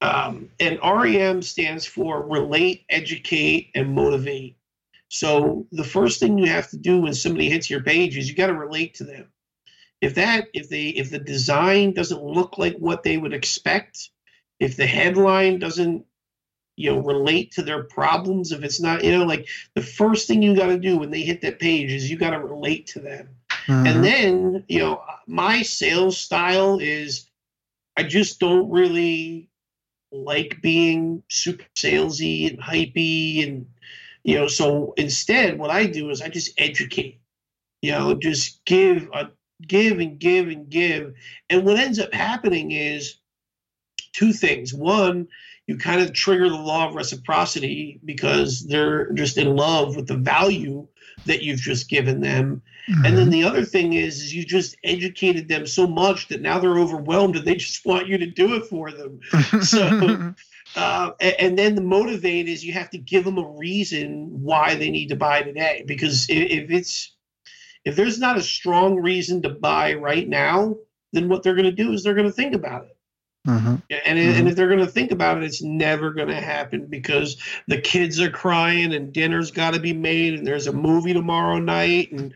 [0.00, 4.56] Um, and REM stands for relate, educate, and motivate.
[5.08, 8.34] So the first thing you have to do when somebody hits your page is you
[8.34, 9.28] got to relate to them
[10.04, 14.10] if that if the if the design doesn't look like what they would expect
[14.60, 16.04] if the headline doesn't
[16.76, 20.42] you know relate to their problems if it's not you know like the first thing
[20.42, 23.00] you got to do when they hit that page is you got to relate to
[23.00, 23.28] them
[23.66, 23.86] mm-hmm.
[23.86, 27.30] and then you know my sales style is
[27.96, 29.48] i just don't really
[30.12, 33.66] like being super salesy and hypey and
[34.22, 37.20] you know so instead what i do is i just educate
[37.80, 39.30] you know just give a
[39.66, 41.14] give and give and give.
[41.50, 43.16] And what ends up happening is
[44.12, 44.72] two things.
[44.72, 45.28] One,
[45.66, 50.16] you kind of trigger the law of reciprocity because they're just in love with the
[50.16, 50.86] value
[51.26, 52.62] that you've just given them.
[52.88, 53.04] Mm-hmm.
[53.04, 53.30] And then mm-hmm.
[53.30, 57.36] the other thing is, is you just educated them so much that now they're overwhelmed
[57.36, 59.20] and they just want you to do it for them.
[59.62, 60.34] so
[60.76, 64.74] uh, and, and, then the motivate is you have to give them a reason why
[64.74, 67.13] they need to buy today because if, if it's
[67.84, 70.76] if there's not a strong reason to buy right now,
[71.12, 72.96] then what they're going to do is they're going to think about it.
[73.46, 73.74] Mm-hmm.
[73.90, 74.38] And, mm-hmm.
[74.38, 77.36] and if they're going to think about it, it's never going to happen because
[77.68, 81.58] the kids are crying and dinner's got to be made and there's a movie tomorrow
[81.58, 82.32] night and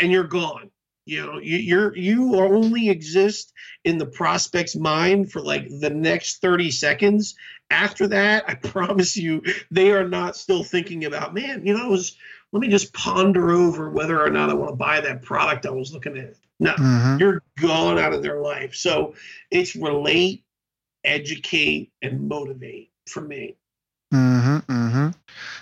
[0.00, 0.69] and you're gone.
[1.10, 3.52] You know, you, you're you only exist
[3.84, 7.34] in the prospect's mind for like the next 30 seconds.
[7.68, 9.42] After that, I promise you,
[9.72, 12.16] they are not still thinking about, man, you know, was
[12.52, 15.70] let me just ponder over whether or not I want to buy that product I
[15.70, 16.34] was looking at.
[16.60, 17.18] No, mm-hmm.
[17.18, 18.76] you're gone out of their life.
[18.76, 19.14] So
[19.50, 20.44] it's relate,
[21.02, 23.56] educate, and motivate for me.
[24.60, 25.08] Mm-hmm, mm-hmm.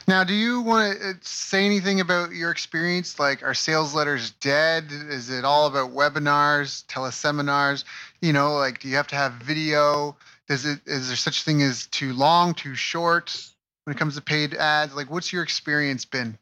[0.07, 3.19] Now, do you want to uh, say anything about your experience?
[3.19, 4.87] Like, are sales letters dead?
[4.91, 7.85] Is it all about webinars, teleseminars?
[8.21, 10.17] You know, like, do you have to have video?
[10.49, 13.51] Does it is there such thing as too long, too short
[13.85, 14.95] when it comes to paid ads?
[14.95, 16.39] Like, what's your experience been?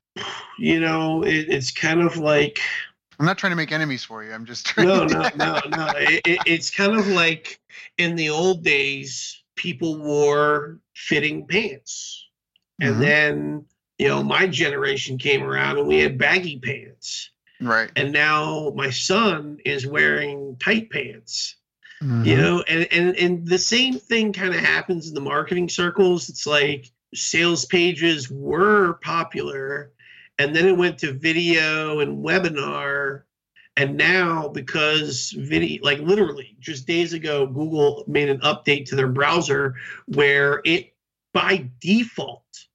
[0.58, 2.60] you know, it, it's kind of like.
[3.18, 4.32] I'm not trying to make enemies for you.
[4.32, 4.88] I'm just trying.
[4.88, 5.88] No, no, no, no.
[5.96, 7.60] It, it, it's kind of like
[7.98, 12.25] in the old days, people wore fitting pants,
[12.80, 13.00] and mm-hmm.
[13.00, 13.64] then
[13.98, 17.30] you know my generation came around and we had baggy pants.
[17.60, 17.90] Right.
[17.96, 21.56] And now my son is wearing tight pants.
[22.02, 22.24] Mm-hmm.
[22.24, 26.28] You know, and, and and the same thing kind of happens in the marketing circles.
[26.28, 29.92] It's like sales pages were popular
[30.38, 33.22] and then it went to video and webinar
[33.78, 39.08] And now, because video, like literally just days ago, Google made an update to their
[39.08, 39.74] browser
[40.06, 40.94] where it
[41.34, 42.65] by default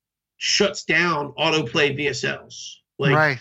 [0.43, 2.77] shuts down autoplay VSLs.
[2.97, 3.39] Like, right.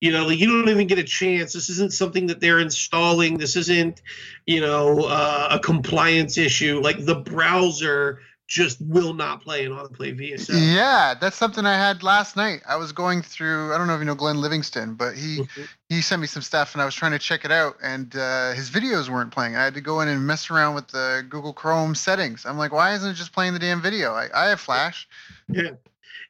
[0.00, 1.52] You know, like you don't even get a chance.
[1.52, 3.36] This isn't something that they're installing.
[3.36, 4.00] This isn't,
[4.46, 6.80] you know, uh, a compliance issue.
[6.80, 10.74] Like the browser just will not play an autoplay VSL.
[10.74, 12.62] Yeah, that's something I had last night.
[12.66, 13.74] I was going through.
[13.74, 15.62] I don't know if you know Glenn Livingston, but he mm-hmm.
[15.90, 18.52] he sent me some stuff, and I was trying to check it out, and uh,
[18.52, 19.56] his videos weren't playing.
[19.56, 22.46] I had to go in and mess around with the Google Chrome settings.
[22.46, 24.14] I'm like, why isn't it just playing the damn video?
[24.14, 25.06] I, I have Flash.
[25.48, 25.72] Yeah,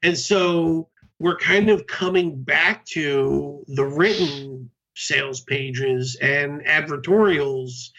[0.03, 7.91] and so we're kind of coming back to the written sales pages and advertorials,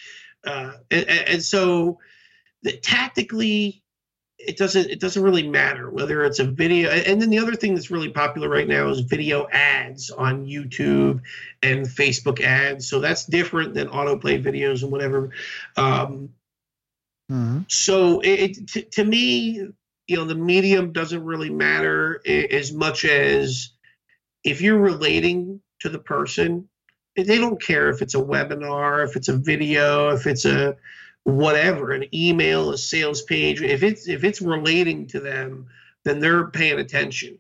[0.45, 1.99] uh, and, and so
[2.63, 3.83] the, tactically
[4.39, 7.75] it doesn't it doesn't really matter whether it's a video and then the other thing
[7.75, 11.19] that's really popular right now is video ads on youtube
[11.62, 15.31] and facebook ads so that's different than autoplay videos and whatever
[15.75, 16.29] um,
[17.29, 17.59] mm-hmm.
[17.67, 19.67] so it, it to, to me
[20.10, 23.69] you know the medium doesn't really matter as much as
[24.43, 26.67] if you're relating to the person
[27.15, 30.76] they don't care if it's a webinar if it's a video if it's a
[31.24, 35.67] whatever an email a sales page if it's if it's relating to them
[36.06, 37.38] then they're paying attention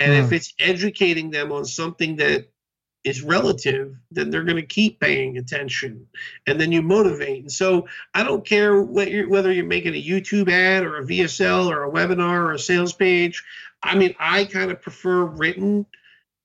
[0.00, 0.18] and mm.
[0.18, 0.34] if hmm.
[0.34, 2.48] it's educating them on something that
[3.04, 6.06] is relative, then they're going to keep paying attention,
[6.46, 7.40] and then you motivate.
[7.40, 11.04] And so I don't care what you're, whether you're making a YouTube ad or a
[11.04, 13.42] VSL or a webinar or a sales page.
[13.82, 15.86] I mean, I kind of prefer written.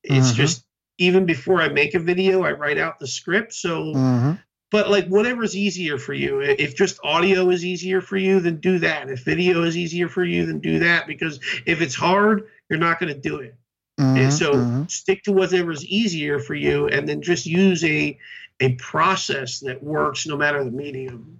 [0.03, 0.35] It's mm-hmm.
[0.35, 0.65] just
[0.97, 3.53] even before I make a video, I write out the script.
[3.53, 4.31] So, mm-hmm.
[4.71, 6.41] but like whatever's easier for you.
[6.41, 9.09] If just audio is easier for you, then do that.
[9.09, 11.05] If video is easier for you, then do that.
[11.05, 13.55] Because if it's hard, you're not going to do it.
[13.99, 14.83] Mm-hmm, and so mm-hmm.
[14.87, 18.17] stick to whatever's easier for you and then just use a
[18.59, 21.39] a process that works no matter the medium.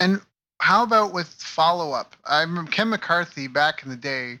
[0.00, 0.20] And
[0.60, 2.16] how about with follow up?
[2.24, 4.38] I remember Ken McCarthy back in the day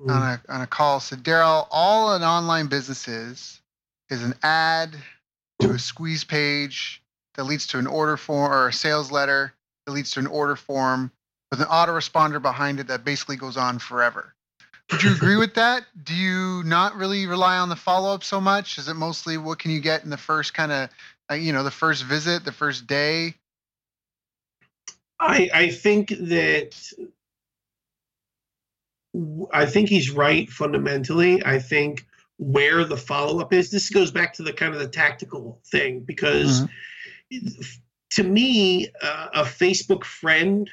[0.00, 0.10] mm-hmm.
[0.10, 3.60] on a on a call said, Daryl, all an online business is
[4.08, 4.96] is an ad
[5.60, 7.02] to a squeeze page
[7.34, 9.54] that leads to an order form or a sales letter
[9.86, 11.12] that leads to an order form
[11.50, 14.34] with an autoresponder behind it that basically goes on forever.
[14.90, 15.84] Would you agree with that?
[16.02, 18.78] Do you not really rely on the follow up so much?
[18.78, 20.90] Is it mostly what can you get in the first kind of,
[21.30, 23.34] uh, you know, the first visit, the first day?
[25.20, 26.74] I I think that
[29.52, 31.44] I think he's right fundamentally.
[31.44, 32.06] I think
[32.38, 33.70] where the follow up is.
[33.70, 36.62] This goes back to the kind of the tactical thing because
[37.30, 37.60] mm-hmm.
[38.10, 40.70] to me, uh, a Facebook friend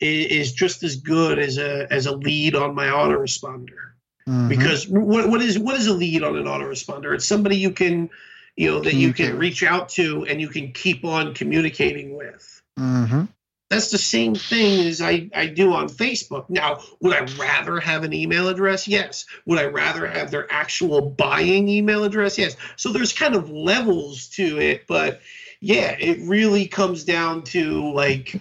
[0.00, 3.92] is, just as good as a as a lead on my autoresponder.
[4.28, 4.48] Mm-hmm.
[4.48, 7.14] Because what what is what is a lead on an autoresponder?
[7.14, 8.10] It's somebody you can,
[8.56, 12.62] you know, that you can reach out to and you can keep on communicating with.
[12.78, 13.24] Mm-hmm.
[13.68, 16.48] That's the same thing as I, I do on Facebook.
[16.48, 18.86] Now, would I rather have an email address?
[18.86, 19.26] Yes.
[19.44, 22.38] Would I rather have their actual buying email address?
[22.38, 22.56] Yes.
[22.76, 25.20] So there's kind of levels to it, but
[25.60, 28.40] yeah, it really comes down to like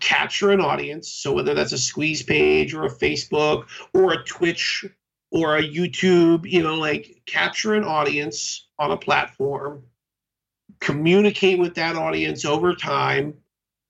[0.00, 1.10] capture an audience.
[1.10, 4.84] So whether that's a squeeze page or a Facebook or a Twitch
[5.30, 9.84] or a YouTube, you know, like capture an audience on a platform,
[10.80, 13.34] communicate with that audience over time,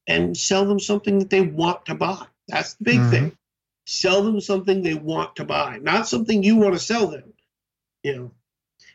[0.06, 2.26] and sell them something that they want to buy.
[2.48, 3.10] That's the big mm-hmm.
[3.10, 3.38] thing.
[3.86, 7.32] Sell them something they want to buy, not something you want to sell them.
[8.02, 8.30] You know,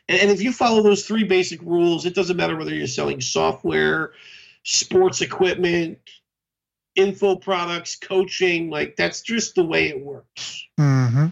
[0.08, 3.20] and, and if you follow those three basic rules, it doesn't matter whether you're selling
[3.20, 4.12] software,
[4.64, 5.98] sports equipment,
[6.96, 8.70] info products, coaching.
[8.70, 10.64] Like that's just the way it works.
[10.78, 11.26] Mm-hmm.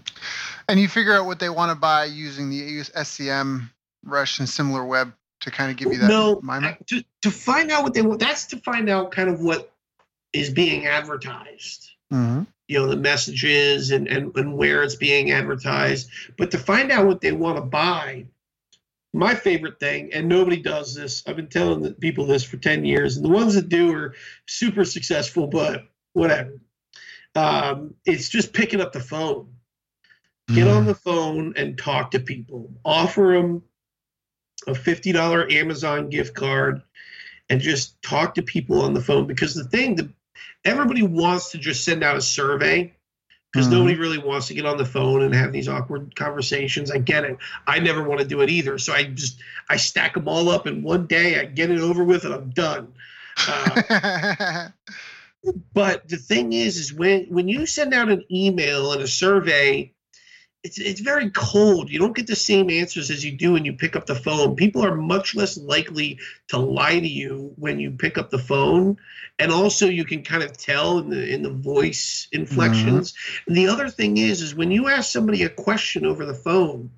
[0.69, 3.69] And you figure out what they want to buy using the SCM,
[4.05, 6.09] Rush and SimilarWeb to kind of give you that.
[6.09, 6.41] No,
[6.87, 8.21] to to find out what they want.
[8.21, 9.73] That's to find out kind of what
[10.33, 11.91] is being advertised.
[12.13, 12.45] Mm-hmm.
[12.69, 17.07] You know the messages and, and and where it's being advertised, but to find out
[17.07, 18.27] what they want to buy,
[19.13, 21.23] my favorite thing, and nobody does this.
[21.27, 24.15] I've been telling the people this for 10 years, and the ones that do are
[24.47, 26.61] super successful, but whatever.
[27.35, 29.55] Um, it's just picking up the phone.
[30.49, 30.89] Get on hmm.
[30.89, 32.73] the phone and talk to people.
[32.85, 33.63] Offer them
[34.67, 36.83] a $50 Amazon gift card
[37.49, 40.09] and just talk to people on the phone because the thing that
[40.65, 42.95] everybody wants to just send out a survey
[43.53, 43.79] because mm-hmm.
[43.79, 46.91] nobody really wants to get on the phone and have these awkward conversations.
[46.91, 47.37] I get it.
[47.67, 48.79] I never want to do it either.
[48.79, 51.41] So I just I stack them all up in one day.
[51.41, 52.93] I get it over with, and I'm done.
[53.49, 54.69] Uh,
[55.73, 59.91] but the thing is, is when when you send out an email and a survey,
[60.63, 61.91] it's it's very cold.
[61.91, 64.57] You don't get the same answers as you do when you pick up the phone.
[64.57, 68.99] People are much less likely to lie to you when you pick up the phone,
[69.39, 73.13] and also you can kind of tell in the in the voice inflections.
[73.13, 73.55] Mm-hmm.
[73.55, 76.91] the other thing is, is when you ask somebody a question over the phone,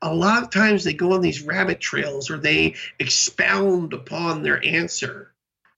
[0.00, 4.64] a lot of times they go on these rabbit trails or they expound upon their
[4.64, 5.32] answer.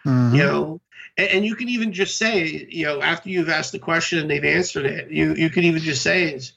[0.07, 0.36] Mm-hmm.
[0.36, 0.80] You know,
[1.16, 4.28] and, and, you can even just say, you know, after you've asked the question and
[4.28, 6.53] they've answered it, you you can even just say, is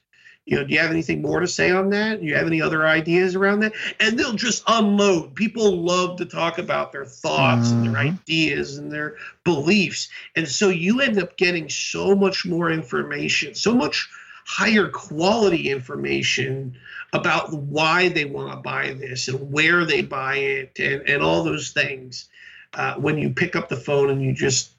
[0.46, 2.22] you know, do you have anything more to say on that?
[2.22, 3.74] Do you have any other ideas around that?
[4.00, 5.34] And they'll just unload.
[5.34, 7.78] People love to talk about their thoughts mm-hmm.
[7.78, 8.16] and their mm-hmm.
[8.16, 10.10] ideas and their beliefs.
[10.36, 14.08] And so you end up getting so much more information, so much
[14.46, 16.78] higher quality information
[17.12, 21.43] about why they want to buy this and where they buy it and, and all
[21.43, 22.30] those things
[22.76, 24.74] uh, when you pick up the phone and you just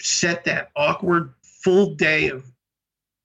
[0.00, 2.50] set that awkward full day of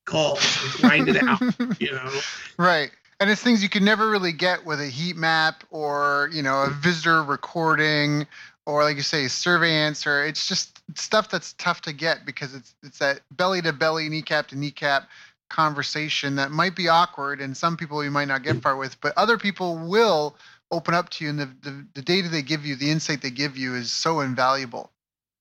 [0.10, 1.42] calls and grind it out,
[1.80, 2.12] you know?
[2.58, 2.92] Right.
[3.20, 6.64] And it's things you can never really get with a heat map or, you know,
[6.64, 8.26] a visitor recording
[8.66, 10.24] or like you say, survey answer.
[10.24, 14.48] It's just stuff that's tough to get because it's it's that belly to belly, kneecap
[14.50, 15.10] to kneecap
[15.50, 19.18] conversation that might be awkward and some people you might not get far with, but
[19.18, 20.36] other people will
[20.72, 23.32] open up to you and the, the, the data they give you, the insight they
[23.32, 24.92] give you is so invaluable.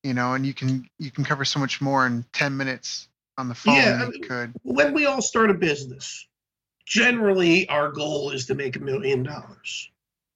[0.02, 3.07] You know, and you can you can cover so much more in 10 minutes
[3.39, 4.53] on the phone yeah, I mean, could.
[4.62, 6.26] When we all start a business,
[6.84, 9.91] generally our goal is to make a million dollars.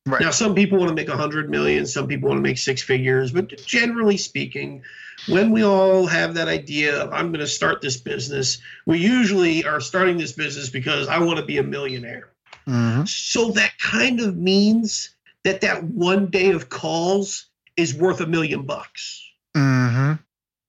[0.06, 0.20] Right.
[0.20, 2.82] Now, some people want to make a hundred million, some people want to make six
[2.82, 4.82] figures, but generally speaking,
[5.28, 9.64] when we all have that idea of I'm going to start this business, we usually
[9.64, 12.32] are starting this business because I want to be a millionaire.
[12.66, 13.04] Mm-hmm.
[13.04, 15.10] So that kind of means
[15.44, 17.46] that that one day of calls
[17.76, 19.22] is worth a million bucks.
[19.56, 20.14] Mm-hmm.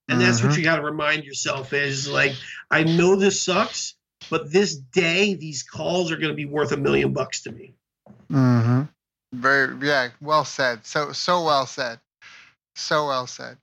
[0.09, 0.49] And that's mm-hmm.
[0.49, 2.33] what you got to remind yourself is like,
[2.69, 3.95] I know this sucks,
[4.29, 7.73] but this day, these calls are going to be worth a million bucks to me.
[8.31, 8.83] Mm-hmm.
[9.33, 10.85] Very, yeah, well said.
[10.85, 11.99] So, so well said.
[12.75, 13.57] So well said.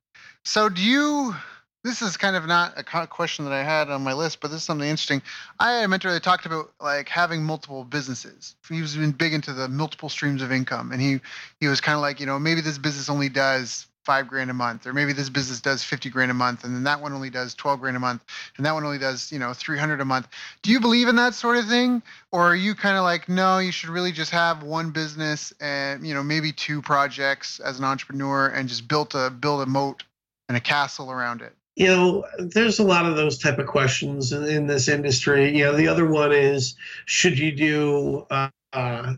[0.45, 1.35] So, do you
[1.83, 4.59] this is kind of not a question that I had on my list, but this
[4.59, 5.23] is something interesting.
[5.59, 8.55] I had a mentor that talked about like having multiple businesses.
[8.69, 11.21] He was been big into the multiple streams of income, and he
[11.59, 14.55] he was kind of like, you know, maybe this business only does five grand a
[14.55, 17.31] month, or maybe this business does fifty grand a month, and then that one only
[17.31, 18.25] does twelve grand a month,
[18.57, 20.29] and that one only does you know three hundred a month.
[20.63, 23.59] Do you believe in that sort of thing, or are you kind of like, no,
[23.59, 27.85] you should really just have one business and you know maybe two projects as an
[27.85, 30.05] entrepreneur, and just build a build a moat
[30.49, 31.55] and a castle around it?
[31.77, 35.65] you know there's a lot of those type of questions in, in this industry you
[35.65, 36.75] know the other one is
[37.07, 39.15] should you do uh, uh,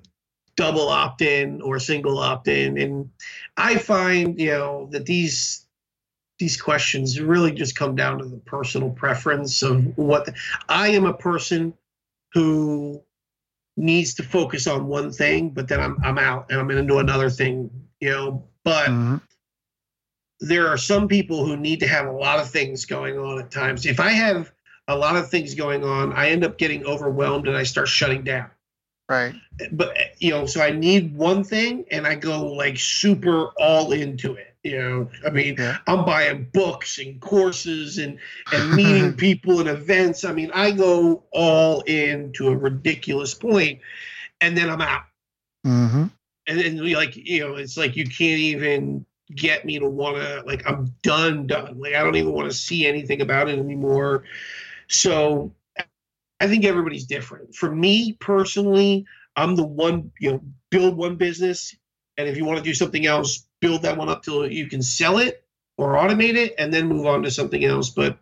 [0.57, 3.11] double opt-in or single opt-in and
[3.57, 5.66] i find you know that these
[6.38, 10.34] these questions really just come down to the personal preference of what the,
[10.68, 11.72] i am a person
[12.32, 13.00] who
[13.76, 16.92] needs to focus on one thing but then i'm, I'm out and i'm going to
[16.92, 19.16] do another thing you know but mm-hmm
[20.42, 23.50] there are some people who need to have a lot of things going on at
[23.50, 23.86] times.
[23.86, 24.53] If I have
[24.88, 28.24] a lot of things going on, I end up getting overwhelmed and I start shutting
[28.24, 28.50] down.
[29.09, 29.34] Right.
[29.72, 34.34] But you know, so I need one thing and I go like super all into
[34.34, 34.55] it.
[34.62, 35.78] You know, I mean, yeah.
[35.88, 38.18] I'm buying books and courses and
[38.53, 40.24] and meeting people and events.
[40.24, 43.80] I mean, I go all in to a ridiculous point,
[44.40, 45.03] and then I'm out.
[45.66, 46.05] Mm-hmm.
[46.46, 50.16] And then we like you know, it's like you can't even get me to want
[50.16, 53.59] to like I'm done done like I don't even want to see anything about it
[53.59, 54.24] anymore.
[54.88, 55.53] So
[56.43, 57.55] I think everybody's different.
[57.55, 60.40] For me personally, I'm the one you know
[60.70, 61.76] build one business,
[62.18, 64.82] and if you want to do something else, build that one up till you can
[64.82, 65.45] sell it
[65.78, 67.90] or automate it, and then move on to something else.
[67.90, 68.18] But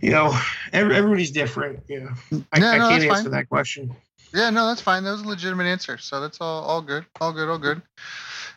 [0.00, 0.38] you know,
[0.72, 1.80] every, everybody's different.
[1.88, 3.30] You know, I, yeah, no, I can't answer fine.
[3.32, 3.96] that question.
[4.32, 5.02] Yeah, no, that's fine.
[5.02, 5.98] That was a legitimate answer.
[5.98, 7.82] So that's all, all good, all good, all good.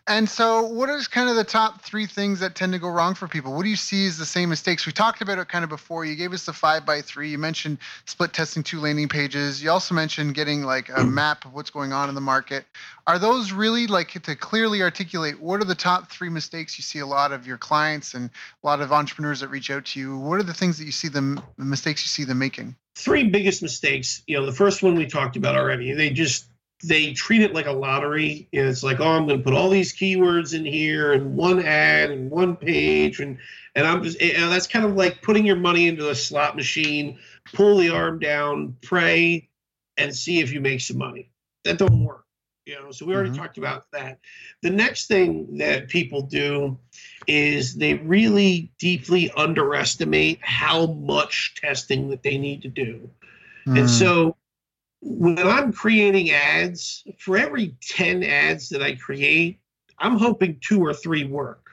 [0.05, 3.15] And so, what is kind of the top three things that tend to go wrong
[3.15, 3.55] for people?
[3.55, 4.85] What do you see as the same mistakes?
[4.85, 6.03] We talked about it kind of before.
[6.03, 7.29] You gave us the five by three.
[7.29, 9.63] You mentioned split testing two landing pages.
[9.63, 11.09] You also mentioned getting like a mm.
[11.09, 12.65] map of what's going on in the market.
[13.07, 16.99] Are those really like to clearly articulate what are the top three mistakes you see
[16.99, 18.29] a lot of your clients and
[18.61, 20.17] a lot of entrepreneurs that reach out to you?
[20.17, 22.75] What are the things that you see them, the mistakes you see them making?
[22.95, 24.21] Three biggest mistakes.
[24.27, 25.93] You know, the first one we talked about already.
[25.93, 26.45] They just
[26.83, 28.47] they treat it like a lottery.
[28.53, 31.63] And it's like, oh, I'm going to put all these keywords in here and one
[31.63, 33.37] ad and one page, and
[33.75, 37.19] and I'm just and that's kind of like putting your money into a slot machine.
[37.53, 39.49] Pull the arm down, pray,
[39.97, 41.29] and see if you make some money.
[41.63, 42.25] That don't work.
[42.65, 43.41] You know, so we already mm-hmm.
[43.41, 44.19] talked about that.
[44.61, 46.77] The next thing that people do
[47.27, 53.09] is they really deeply underestimate how much testing that they need to do.
[53.67, 53.79] Mm.
[53.79, 54.37] And so
[55.03, 59.59] when I'm creating ads, for every 10 ads that I create,
[59.99, 61.69] I'm hoping two or three work.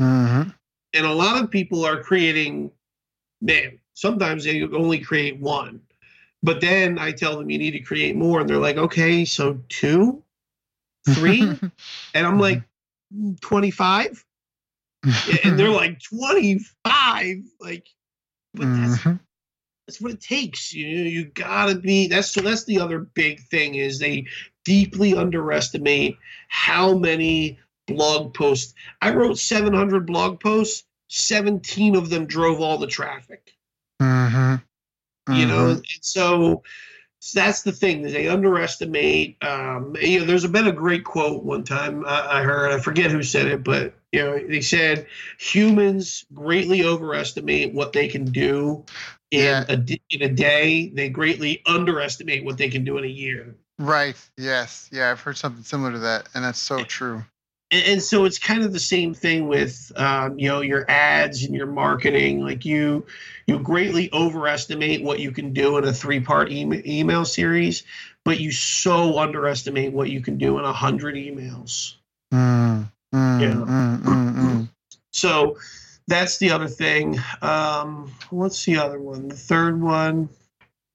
[0.00, 0.50] Mm-hmm.
[0.94, 2.70] And a lot of people are creating,
[3.40, 5.80] man, sometimes they only create one.
[6.44, 8.40] But then I tell them you need to create more.
[8.40, 10.22] And they're like, okay, so two,
[11.14, 11.42] three?
[12.14, 12.62] and I'm like,
[13.40, 14.24] 25?
[15.44, 17.36] and they're like, 25?
[17.60, 17.86] Like,
[18.54, 19.20] but that's Mhm.
[19.86, 20.72] That's what it takes.
[20.72, 22.08] You know, you gotta be.
[22.08, 22.40] That's so.
[22.40, 24.26] That's the other big thing is they
[24.64, 26.16] deeply underestimate
[26.48, 28.74] how many blog posts.
[29.00, 30.84] I wrote 700 blog posts.
[31.08, 33.54] 17 of them drove all the traffic.
[34.00, 34.62] Mhm.
[35.28, 35.76] You know, Mhm.
[35.76, 36.62] and so.
[37.18, 39.36] so that's the thing that they underestimate.
[39.44, 42.72] Um, you know, there's been a great quote one time I, I heard.
[42.72, 45.06] I forget who said it, but you know, they said
[45.38, 48.84] humans greatly overestimate what they can do
[49.32, 49.64] in Yeah.
[49.68, 50.90] a in a day.
[50.90, 53.56] They greatly underestimate what they can do in a year.
[53.78, 54.16] Right.
[54.36, 54.88] Yes.
[54.92, 57.24] Yeah, I've heard something similar to that, and that's so true.
[57.70, 61.42] And, and so it's kind of the same thing with um, you know your ads
[61.44, 62.44] and your marketing.
[62.44, 63.06] Like you
[63.46, 67.84] you greatly overestimate what you can do in a three part e- email series,
[68.24, 71.94] but you so underestimate what you can do in a hundred emails.
[72.34, 73.54] Mm, mm, Yeah.
[73.54, 74.68] mm, mm, mm.
[75.10, 75.56] So
[76.06, 77.18] that's the other thing.
[77.40, 79.28] Um, what's the other one?
[79.28, 80.28] The third one.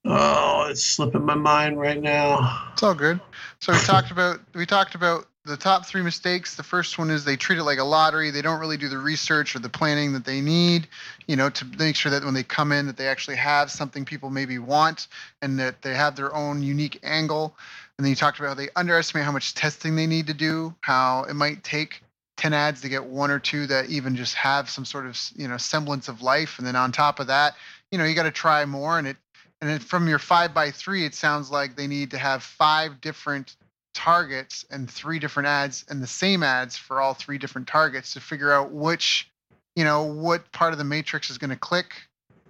[0.05, 2.69] Oh, it's slipping my mind right now.
[2.73, 3.19] It's all good.
[3.59, 6.55] So we talked about we talked about the top three mistakes.
[6.55, 8.31] The first one is they treat it like a lottery.
[8.31, 10.87] They don't really do the research or the planning that they need,
[11.25, 14.05] you know, to make sure that when they come in that they actually have something
[14.05, 15.07] people maybe want
[15.41, 17.55] and that they have their own unique angle.
[17.97, 20.75] And then you talked about how they underestimate how much testing they need to do,
[20.81, 22.03] how it might take
[22.37, 25.47] 10 ads to get one or two that even just have some sort of, you
[25.47, 26.57] know, semblance of life.
[26.57, 27.55] And then on top of that,
[27.91, 29.17] you know, you got to try more and it
[29.59, 33.01] and then from your five by three, it sounds like they need to have five
[33.01, 33.55] different
[33.93, 38.19] targets and three different ads and the same ads for all three different targets to
[38.19, 39.29] figure out which,
[39.75, 41.95] you know, what part of the matrix is going to click.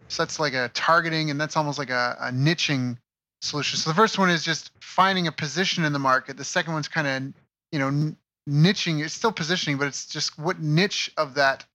[0.09, 2.97] So that's like a targeting and that's almost like a, a niching
[3.41, 3.79] solution.
[3.79, 6.35] So the first one is just finding a position in the market.
[6.35, 7.33] The second one's kind of,
[7.71, 8.15] you know,
[8.47, 9.03] niching.
[9.03, 11.65] It's still positioning, but it's just what niche of that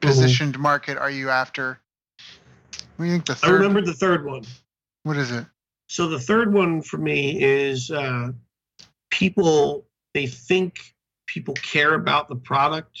[0.00, 1.80] positioned market are you after?
[2.96, 4.44] What do you think the I remember the third one.
[5.04, 5.46] What is it?
[5.88, 8.32] So the third one for me is uh,
[9.10, 9.86] people.
[10.14, 10.78] They think
[11.26, 12.98] people care about the product.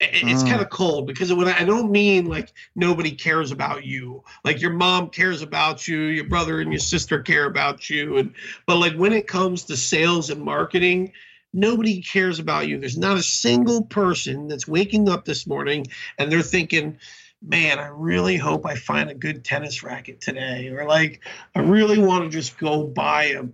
[0.00, 0.48] It's Mm.
[0.48, 4.60] kind of cold because when I, I don't mean like nobody cares about you, like
[4.60, 8.34] your mom cares about you, your brother and your sister care about you, and
[8.66, 11.12] but like when it comes to sales and marketing,
[11.54, 12.78] nobody cares about you.
[12.78, 15.86] There's not a single person that's waking up this morning
[16.18, 16.98] and they're thinking,
[17.40, 20.68] man, I really hope I find a good tennis racket today.
[20.68, 21.20] Or like,
[21.54, 23.44] I really want to just go buy a,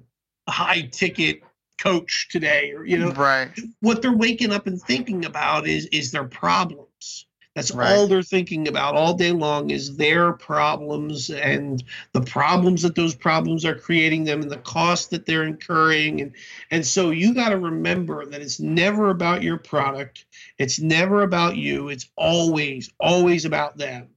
[0.46, 1.42] a high ticket
[1.78, 2.72] coach today.
[2.72, 3.51] Or, you know, right.
[3.80, 7.26] what they're waking up and thinking about is is their problems.
[7.57, 7.96] That's Right.
[7.96, 11.82] all they're thinking about all day long is their problems and
[12.12, 16.32] the problems that those problems are creating them and the cost that they're incurring and
[16.70, 20.26] and so you got to remember that it's never about your product
[20.59, 24.09] it's never about you it's always always about them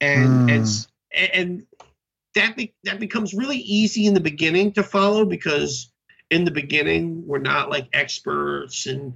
[0.00, 0.50] and Mm.
[1.12, 1.66] and and
[2.34, 5.90] that be, that becomes really easy in the beginning to follow because
[6.30, 9.14] in the beginning we're not like experts and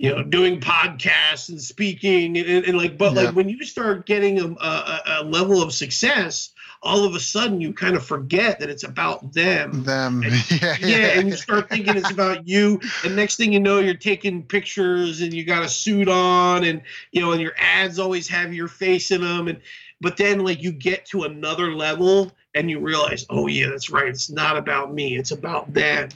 [0.00, 3.22] you know doing podcasts and speaking and, and, and like but Yeah.
[3.24, 6.50] like when you start getting a, a, a level of success
[6.82, 10.22] all of a sudden you kind of forget that it's about them Them.
[10.22, 10.76] And- yeah.
[10.80, 14.42] yeah, and you start thinking it's about you, and next thing you know, you're taking
[14.42, 16.80] pictures and you got a suit on, and
[17.12, 19.60] you know, and your ads always have your face in them, and
[20.00, 24.08] but then like you get to another level and you realize, oh yeah, that's right,
[24.08, 26.08] it's not about me, it's about them,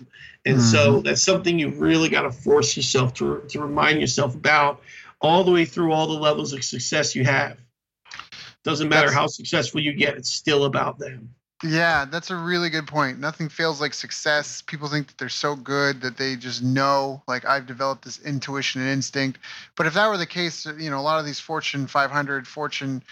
[0.44, 1.02] and so mm-hmm.
[1.06, 4.80] that's something you really got to force yourself to to remind yourself about
[5.20, 7.56] all the way through all the levels of success you have.
[8.62, 11.34] Doesn't matter That's- how successful you get, it's still about them.
[11.62, 13.20] Yeah, that's a really good point.
[13.20, 14.60] Nothing feels like success.
[14.60, 18.82] People think that they're so good that they just know, like I've developed this intuition
[18.82, 19.38] and instinct.
[19.74, 23.02] But if that were the case, you know, a lot of these Fortune 500, Fortune,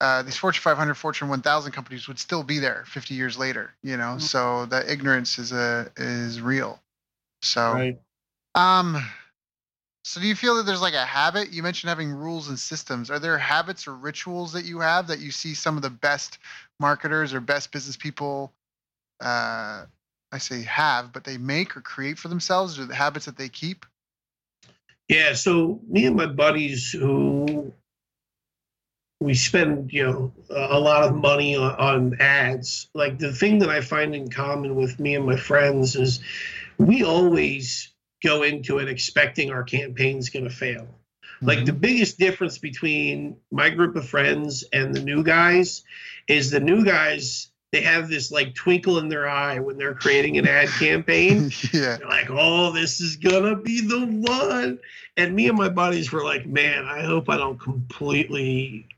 [0.00, 3.74] uh, these Fortune 500, Fortune 1000 companies would still be there 50 years later.
[3.82, 4.22] You know, Mhm.
[4.22, 6.80] so that ignorance is a is real.
[7.42, 8.00] So, Right.
[8.54, 9.02] um,
[10.04, 11.52] so do you feel that there's like a habit?
[11.52, 13.10] You mentioned having rules and systems.
[13.10, 16.38] Are there habits or rituals that you have that you see some of the best
[16.78, 18.52] marketers or best business people
[19.20, 19.84] uh
[20.32, 23.48] I say have, but they make or create for themselves or the habits that they
[23.48, 23.84] keep?
[25.08, 27.74] Yeah, so me and my buddies who
[29.20, 32.88] we spend you know a lot of money on, on ads.
[32.94, 36.20] Like the thing that I find in common with me and my friends is
[36.78, 37.92] we always
[38.22, 40.82] go into it expecting our campaign's going to fail.
[40.82, 41.46] Mm-hmm.
[41.46, 45.84] Like the biggest difference between my group of friends and the new guys
[46.26, 50.38] is the new guys they have this like twinkle in their eye when they're creating
[50.38, 51.52] an ad campaign.
[51.72, 51.98] yeah.
[51.98, 54.80] They're like, oh, this is gonna be the one.
[55.16, 58.88] And me and my buddies were like, man, I hope I don't completely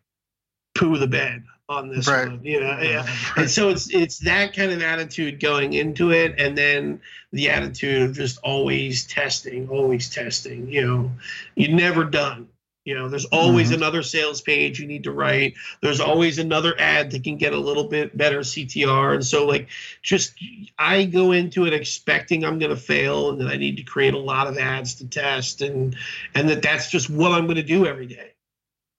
[0.75, 2.29] poo the bed on this right.
[2.29, 2.45] one.
[2.45, 3.03] You know, yeah.
[3.37, 3.43] Right.
[3.43, 7.01] And so it's it's that kind of attitude going into it, and then
[7.33, 10.69] the attitude of just always testing, always testing.
[10.69, 11.13] You know,
[11.55, 12.49] you're never done.
[12.85, 13.77] You know, there's always mm-hmm.
[13.77, 15.55] another sales page you need to write.
[15.83, 19.15] There's always another ad that can get a little bit better CTR.
[19.15, 19.69] And so, like,
[20.03, 20.35] just
[20.77, 24.15] I go into it expecting I'm going to fail and that I need to create
[24.15, 25.95] a lot of ads to test, and
[26.35, 28.32] and that that's just what I'm going to do every day.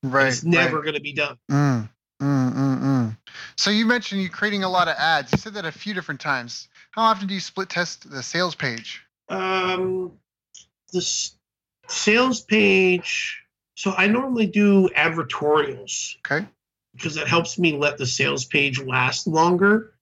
[0.03, 0.27] Right.
[0.27, 0.83] It's never right.
[0.83, 1.37] going to be done.
[1.49, 1.89] Mm,
[2.21, 3.17] mm, mm, mm,
[3.57, 5.31] so you mentioned you creating a lot of ads.
[5.31, 6.67] You said that a few different times.
[6.91, 9.01] How often do you split test the sales page?
[9.29, 10.11] Um,
[10.91, 11.35] the s-
[11.87, 13.41] sales page.
[13.75, 16.15] So I normally do advertorials.
[16.29, 16.45] Okay.
[16.95, 19.93] Because it helps me let the sales page last longer.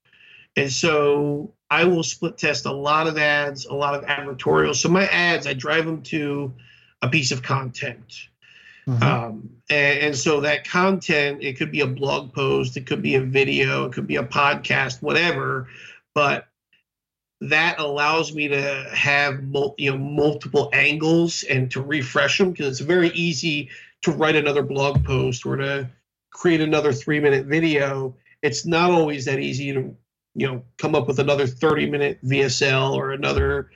[0.57, 4.75] And so I will split test a lot of ads, a lot of advertorials.
[4.75, 6.53] So my ads, I drive them to
[7.01, 8.27] a piece of content.
[8.87, 9.03] Mm-hmm.
[9.03, 13.15] Um, and, and, so that content, it could be a blog post, it could be
[13.15, 15.67] a video, it could be a podcast, whatever.
[16.15, 16.47] But
[17.41, 19.41] that allows me to have
[19.77, 23.69] you know multiple angles and to refresh them because it's very easy
[24.03, 25.89] to write another blog post or to
[26.29, 28.15] create another three minute video.
[28.41, 29.95] It's not always that easy to
[30.35, 33.71] you know come up with another 30 minute VSL or another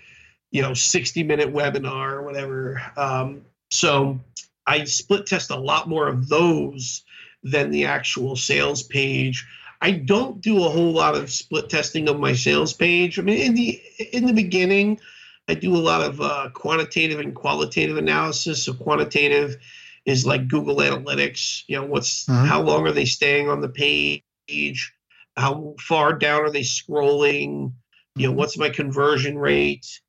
[0.52, 2.82] you know 60 minute webinar or whatever.
[2.96, 4.20] Um, so
[4.68, 7.04] I split test a lot more of those
[7.44, 9.46] than the actual sales page.
[9.82, 13.20] I don't do a whole lot of split testing of my sales page.
[13.20, 15.00] I mean, in the in the beginning,
[15.48, 18.64] I do a lot of uh, quantitative and qualitative analysis.
[18.64, 19.58] So quantitative
[20.06, 21.64] is like Google Analytics.
[21.68, 22.46] You know, what's mm-hmm.
[22.46, 24.94] how long are they staying on the page?
[25.38, 27.74] How far down are they scrolling?
[28.16, 30.00] You know, what's my conversion rate?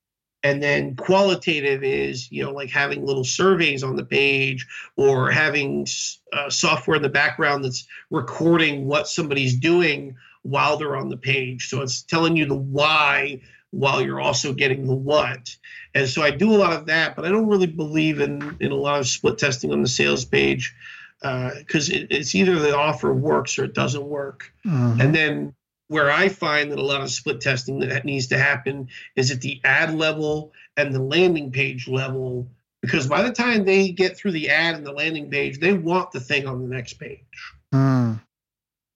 [0.47, 5.85] And then qualitative is you know like having little surveys on the page or having
[6.33, 11.69] uh, software in the background that's recording what somebody's doing while they're on the page.
[11.69, 13.41] So it's telling you the why
[13.73, 15.57] while you're also getting the what.
[15.97, 18.71] And so i do a lot of that but i don't really believe in in
[18.71, 20.77] a lot of split testing on the sales page
[21.21, 24.53] because uh, it, it's either the offer works or it doesn't work.
[24.65, 25.01] Mm-hmm.
[25.01, 25.55] and then
[25.89, 29.41] where I find that a lot of split testing that needs to happen is at
[29.41, 32.49] the ad level and the landing page level,
[32.83, 36.11] because by the time they get through the ad and the landing page, they want
[36.13, 37.53] the thing on the next page.
[37.73, 38.21] Mm.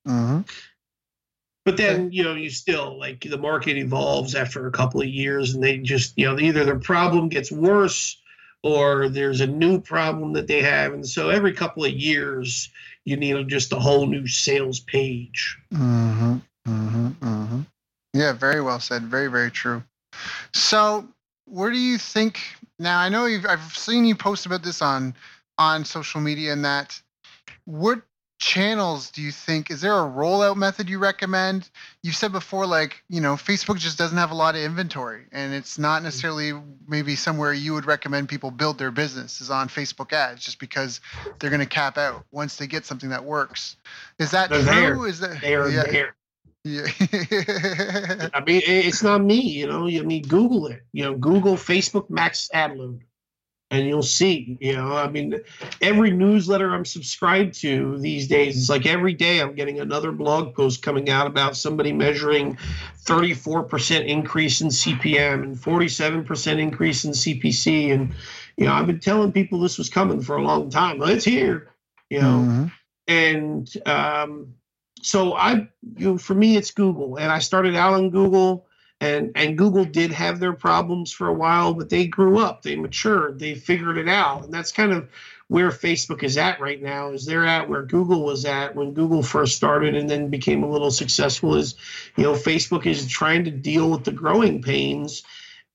[0.06, 0.40] Mm-hmm.
[1.64, 5.54] But then, you know, you still like the market evolves after a couple of years
[5.54, 8.20] and they just, you know, either their problem gets worse
[8.62, 10.92] or there's a new problem that they have.
[10.92, 12.70] And so every couple of years,
[13.04, 15.58] you need just a whole new sales page.
[15.72, 16.38] Mm-hmm.
[16.70, 17.60] Mm-hmm, mm-hmm.
[18.14, 19.02] Yeah, very well said.
[19.04, 19.82] Very, very true.
[20.52, 21.06] So,
[21.46, 22.40] where do you think
[22.78, 22.98] now?
[22.98, 25.14] I know you've I've seen you post about this on
[25.58, 27.00] on social media and that.
[27.64, 28.02] What
[28.40, 31.68] channels do you think is there a rollout method you recommend
[32.02, 35.52] You've said before like you know facebook just doesn't have a lot of inventory and
[35.52, 36.04] it's not mm-hmm.
[36.04, 36.52] necessarily
[36.88, 41.02] maybe somewhere you would recommend people build their business is on facebook ads just because
[41.38, 43.76] they're going to cap out once they get something that works
[44.18, 45.06] is that they're true there.
[45.06, 45.82] is that they are yeah.
[45.82, 46.14] there
[46.64, 46.86] yeah.
[48.34, 49.86] I mean, it's not me, you know.
[49.86, 50.82] I mean, Google it.
[50.92, 53.00] You know, Google Facebook Max Ad Load,
[53.70, 54.58] and you'll see.
[54.60, 55.40] You know, I mean,
[55.80, 60.54] every newsletter I'm subscribed to these days, it's like every day I'm getting another blog
[60.54, 62.58] post coming out about somebody measuring
[63.04, 68.14] 34% increase in CPM and 47% increase in CPC, and
[68.58, 70.98] you know, I've been telling people this was coming for a long time.
[70.98, 71.68] Well, it's here.
[72.10, 72.66] You know, mm-hmm.
[73.06, 74.54] and um,
[75.02, 78.66] so I, you know, for me, it's Google, and I started out on Google,
[79.00, 82.76] and and Google did have their problems for a while, but they grew up, they
[82.76, 85.08] matured, they figured it out, and that's kind of
[85.48, 87.10] where Facebook is at right now.
[87.10, 90.70] Is they're at where Google was at when Google first started, and then became a
[90.70, 91.54] little successful.
[91.54, 91.74] Is
[92.16, 95.22] you know, Facebook is trying to deal with the growing pains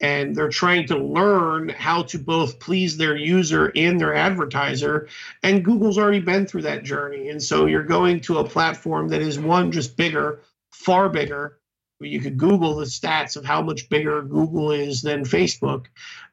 [0.01, 5.07] and they're trying to learn how to both please their user and their advertiser
[5.43, 9.21] and google's already been through that journey and so you're going to a platform that
[9.21, 10.41] is one just bigger
[10.71, 11.59] far bigger
[12.01, 15.85] you could google the stats of how much bigger google is than facebook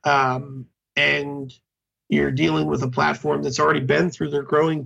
[0.05, 1.55] um, and
[2.13, 4.85] you're dealing with a platform that's already been through their growing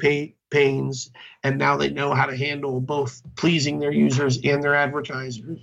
[0.50, 1.10] pains,
[1.42, 5.58] and now they know how to handle both pleasing their users and their advertisers.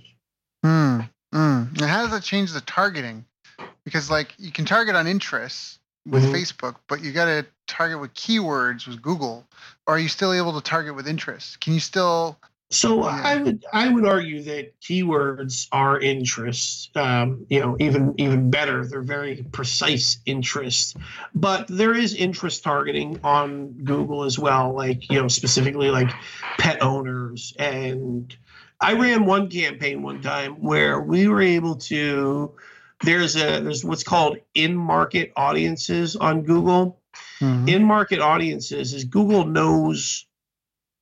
[1.34, 1.80] Mm.
[1.80, 3.24] And how does that change the targeting?
[3.84, 6.34] Because like you can target on interests with mm-hmm.
[6.34, 9.46] Facebook, but you got to target with keywords with Google.
[9.86, 11.56] Or are you still able to target with interests?
[11.56, 12.38] Can you still
[12.70, 13.20] so yeah.
[13.22, 16.90] I would I would argue that keywords are interests.
[16.96, 20.94] Um, you know, even even better, they're very precise interests.
[21.34, 26.10] But there is interest targeting on Google as well, like you know specifically like
[26.58, 27.54] pet owners.
[27.58, 28.34] And
[28.80, 32.52] I ran one campaign one time where we were able to.
[33.02, 37.00] There's a there's what's called in market audiences on Google.
[37.40, 37.68] Mm-hmm.
[37.68, 40.26] In market audiences is Google knows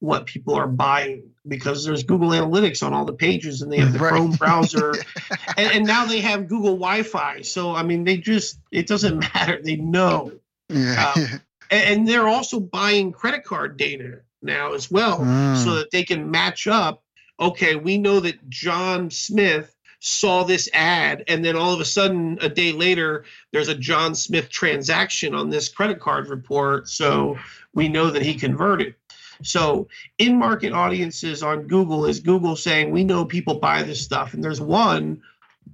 [0.03, 3.93] what people are buying because there's Google Analytics on all the pages and they have
[3.93, 4.11] the right.
[4.11, 4.95] Chrome browser
[5.57, 7.43] and, and, now they have Google Wi-Fi.
[7.43, 9.61] So I mean, they just it doesn't matter.
[9.63, 10.33] They know,
[10.69, 11.13] yeah.
[11.17, 11.23] Um,
[11.71, 15.57] and, and, they're also buying credit card data now as well, mm.
[15.63, 17.03] so that they can match up.
[17.41, 22.37] Okay, we know that John Smith saw this ad and then all of a sudden
[22.41, 27.39] a day later there's a John Smith transaction on this credit card report so
[27.73, 28.97] we know that he converted
[29.43, 34.35] so in market audiences on Google is Google saying, we know people buy this stuff.
[34.35, 35.23] And there's one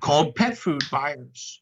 [0.00, 1.60] called pet food buyers.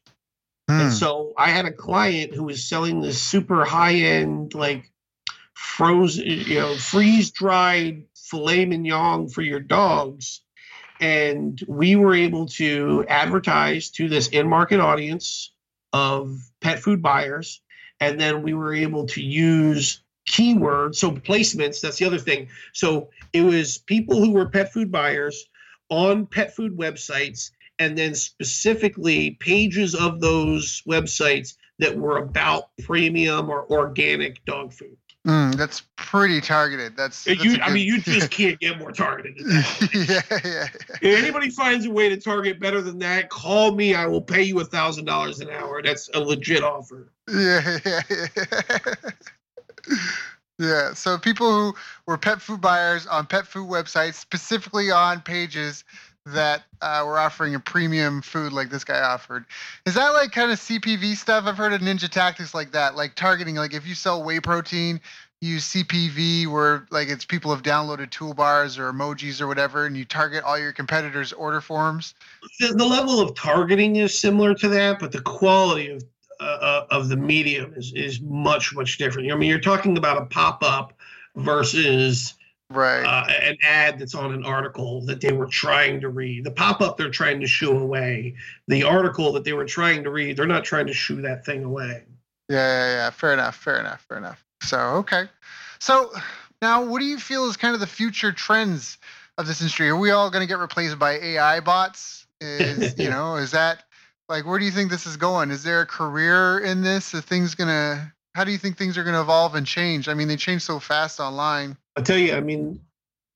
[0.67, 0.81] Hmm.
[0.81, 4.91] And so I had a client who was selling this super high end, like
[5.53, 10.41] frozen, you know, freeze dried filet mignon for your dogs.
[10.99, 15.51] And we were able to advertise to this in market audience
[15.93, 17.61] of pet food buyers.
[17.99, 22.49] And then we were able to use keywords, so placements, that's the other thing.
[22.73, 25.45] So it was people who were pet food buyers
[25.89, 33.49] on pet food websites, and then specifically pages of those websites that were about premium
[33.49, 34.97] or organic dog food.
[35.27, 36.95] Mm, that's pretty targeted.
[36.95, 37.51] That's, that's you.
[37.51, 37.61] Good...
[37.61, 39.37] I mean, you just can't get more targeted.
[39.93, 40.67] yeah, yeah, yeah.
[41.01, 43.93] If anybody finds a way to target better than that, call me.
[43.93, 45.81] I will pay you a thousand dollars an hour.
[45.83, 47.11] That's a legit offer.
[47.29, 48.95] Yeah, yeah, yeah.
[50.59, 51.75] Yeah, so people who
[52.07, 55.83] were pet food buyers on pet food websites, specifically on pages
[56.33, 59.45] that uh, were offering a premium food like this guy offered.
[59.85, 61.45] Is that like kind of CPV stuff?
[61.45, 63.55] I've heard of ninja tactics like that, like targeting.
[63.55, 64.99] Like if you sell whey protein,
[65.41, 70.05] use CPV where like it's people have downloaded toolbars or emojis or whatever, and you
[70.05, 72.13] target all your competitors' order forms.
[72.59, 76.03] The, the level of targeting is similar to that, but the quality of
[76.39, 79.31] uh, of the medium is is much much different.
[79.31, 80.93] I mean, you're talking about a pop up
[81.35, 82.33] versus
[82.69, 86.43] right uh, an ad that's on an article that they were trying to read.
[86.43, 88.35] The pop up they're trying to shoo away.
[88.67, 91.63] The article that they were trying to read, they're not trying to shoo that thing
[91.63, 92.03] away.
[92.49, 93.09] Yeah, yeah, yeah.
[93.09, 93.55] Fair enough.
[93.55, 94.05] Fair enough.
[94.07, 94.43] Fair enough.
[94.61, 95.25] So okay.
[95.79, 96.11] So
[96.61, 98.97] now, what do you feel is kind of the future trends
[99.37, 99.89] of this industry?
[99.89, 102.25] Are we all going to get replaced by AI bots?
[102.41, 103.83] Is you know, is that
[104.29, 107.21] like where do you think this is going is there a career in this are
[107.21, 110.35] things gonna how do you think things are gonna evolve and change i mean they
[110.35, 112.79] change so fast online i'll tell you i mean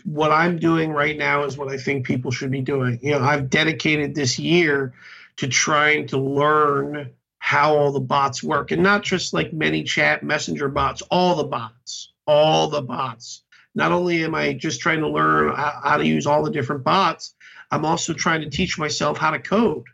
[0.03, 3.19] what i'm doing right now is what i think people should be doing you know
[3.19, 4.93] i've dedicated this year
[5.37, 10.69] to trying to learn how all the bots work and not just like ManyChat messenger
[10.69, 13.43] bots all the bots all the bots
[13.73, 17.35] not only am i just trying to learn how to use all the different bots
[17.71, 19.85] i'm also trying to teach myself how to code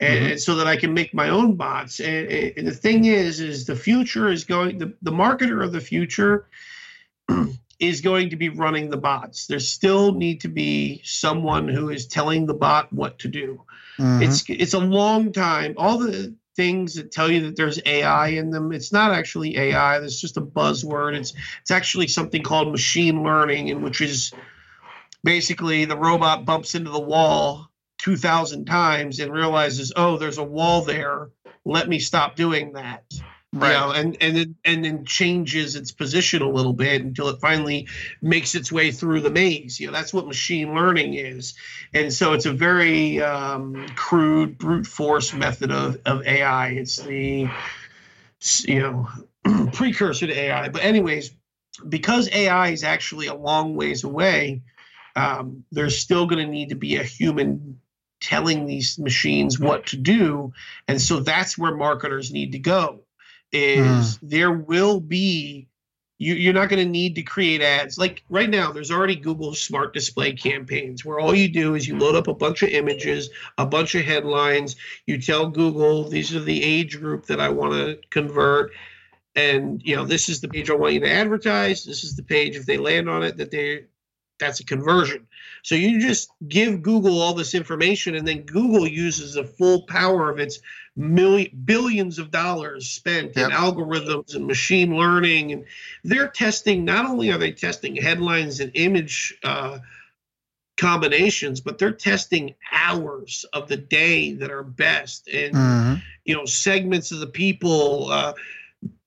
[0.00, 0.36] and, mm-hmm.
[0.38, 2.00] so that I can make my own bots.
[2.00, 5.80] And, and, the thing is, is the future is going the, the marketer of the
[5.80, 6.48] future
[7.88, 9.46] is going to be running the bots.
[9.46, 13.62] There still need to be someone who is telling the bot what to do.
[13.98, 14.22] Mm-hmm.
[14.22, 15.74] It's it's a long time.
[15.76, 19.98] All the things that tell you that there's AI in them, it's not actually AI.
[19.98, 21.16] That's just a buzzword.
[21.16, 24.32] It's it's actually something called machine learning, in which is
[25.22, 30.82] basically the robot bumps into the wall 2,000 times and realizes, oh, there's a wall
[30.82, 31.30] there.
[31.64, 33.04] Let me stop doing that.
[33.54, 33.72] Right.
[33.72, 37.40] You know, and and then and then changes its position a little bit until it
[37.40, 37.86] finally
[38.20, 39.78] makes its way through the maze.
[39.78, 41.54] You know, that's what machine learning is,
[41.92, 46.70] and so it's a very um, crude brute force method of of AI.
[46.70, 47.48] It's the
[48.66, 49.08] you know
[49.72, 50.68] precursor to AI.
[50.70, 51.30] But anyways,
[51.88, 54.62] because AI is actually a long ways away,
[55.14, 57.80] um, there's still going to need to be a human
[58.20, 60.50] telling these machines what to do
[60.88, 63.03] and so that's where marketers need to go
[63.54, 64.18] is mm.
[64.22, 65.68] there will be
[66.18, 69.54] you, you're not going to need to create ads like right now there's already google
[69.54, 73.30] smart display campaigns where all you do is you load up a bunch of images
[73.58, 74.76] a bunch of headlines
[75.06, 78.70] you tell google these are the age group that i want to convert
[79.36, 81.84] and you know this is the page I want you to advertise.
[81.84, 83.84] This is the page if they land on it that they
[84.38, 85.26] that's a conversion.
[85.62, 90.30] So you just give Google all this information, and then Google uses the full power
[90.30, 90.58] of its
[90.96, 93.50] million billions of dollars spent yep.
[93.50, 95.64] in algorithms and machine learning, and
[96.04, 96.84] they're testing.
[96.84, 99.78] Not only are they testing headlines and image uh,
[100.76, 105.94] combinations, but they're testing hours of the day that are best, and mm-hmm.
[106.24, 108.10] you know segments of the people.
[108.10, 108.32] Uh,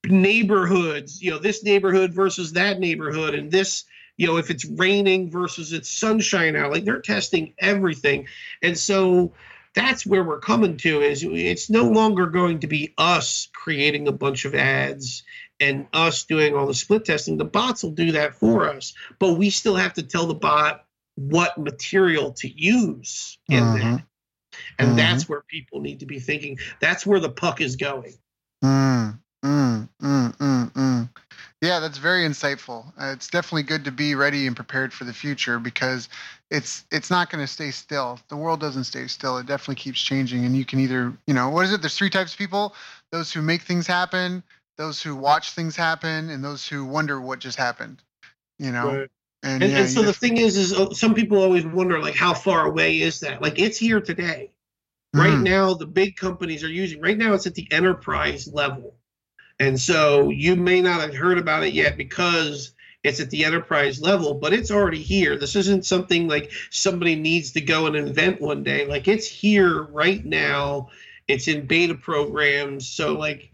[0.05, 3.83] neighborhoods you know this neighborhood versus that neighborhood and this
[4.15, 8.25] you know if it's raining versus it's sunshine out like they're testing everything
[8.61, 9.33] and so
[9.77, 14.11] that's where we're coming to is it's no longer going to be us creating a
[14.11, 15.23] bunch of ads
[15.59, 19.33] and us doing all the split testing the bots will do that for us but
[19.33, 20.83] we still have to tell the bot
[21.15, 23.77] what material to use in uh-huh.
[23.77, 24.03] that
[24.79, 24.95] and uh-huh.
[24.95, 28.15] that's where people need to be thinking that's where the puck is going
[28.63, 29.19] mm.
[29.45, 31.09] Mm, mm, mm, mm.
[31.61, 32.85] Yeah, that's very insightful.
[32.99, 36.07] Uh, it's definitely good to be ready and prepared for the future because
[36.51, 38.19] it's it's not going to stay still.
[38.29, 39.37] The world doesn't stay still.
[39.37, 41.81] It definitely keeps changing, and you can either you know what is it?
[41.81, 42.75] There's three types of people:
[43.11, 44.43] those who make things happen,
[44.77, 48.01] those who watch things happen, and those who wonder what just happened.
[48.59, 48.87] You know.
[48.87, 49.09] Right.
[49.43, 52.15] And, and, yeah, and so the thing is, is uh, some people always wonder like
[52.15, 53.41] how far away is that?
[53.41, 54.51] Like it's here today.
[55.13, 55.43] Right mm.
[55.43, 56.99] now, the big companies are using.
[57.01, 58.95] Right now, it's at the enterprise level
[59.59, 64.01] and so you may not have heard about it yet because it's at the enterprise
[64.01, 65.37] level, but it's already here.
[65.37, 68.85] This isn't something like somebody needs to go and invent one day.
[68.85, 70.89] Like it's here right now.
[71.27, 72.87] It's in beta programs.
[72.87, 73.51] So like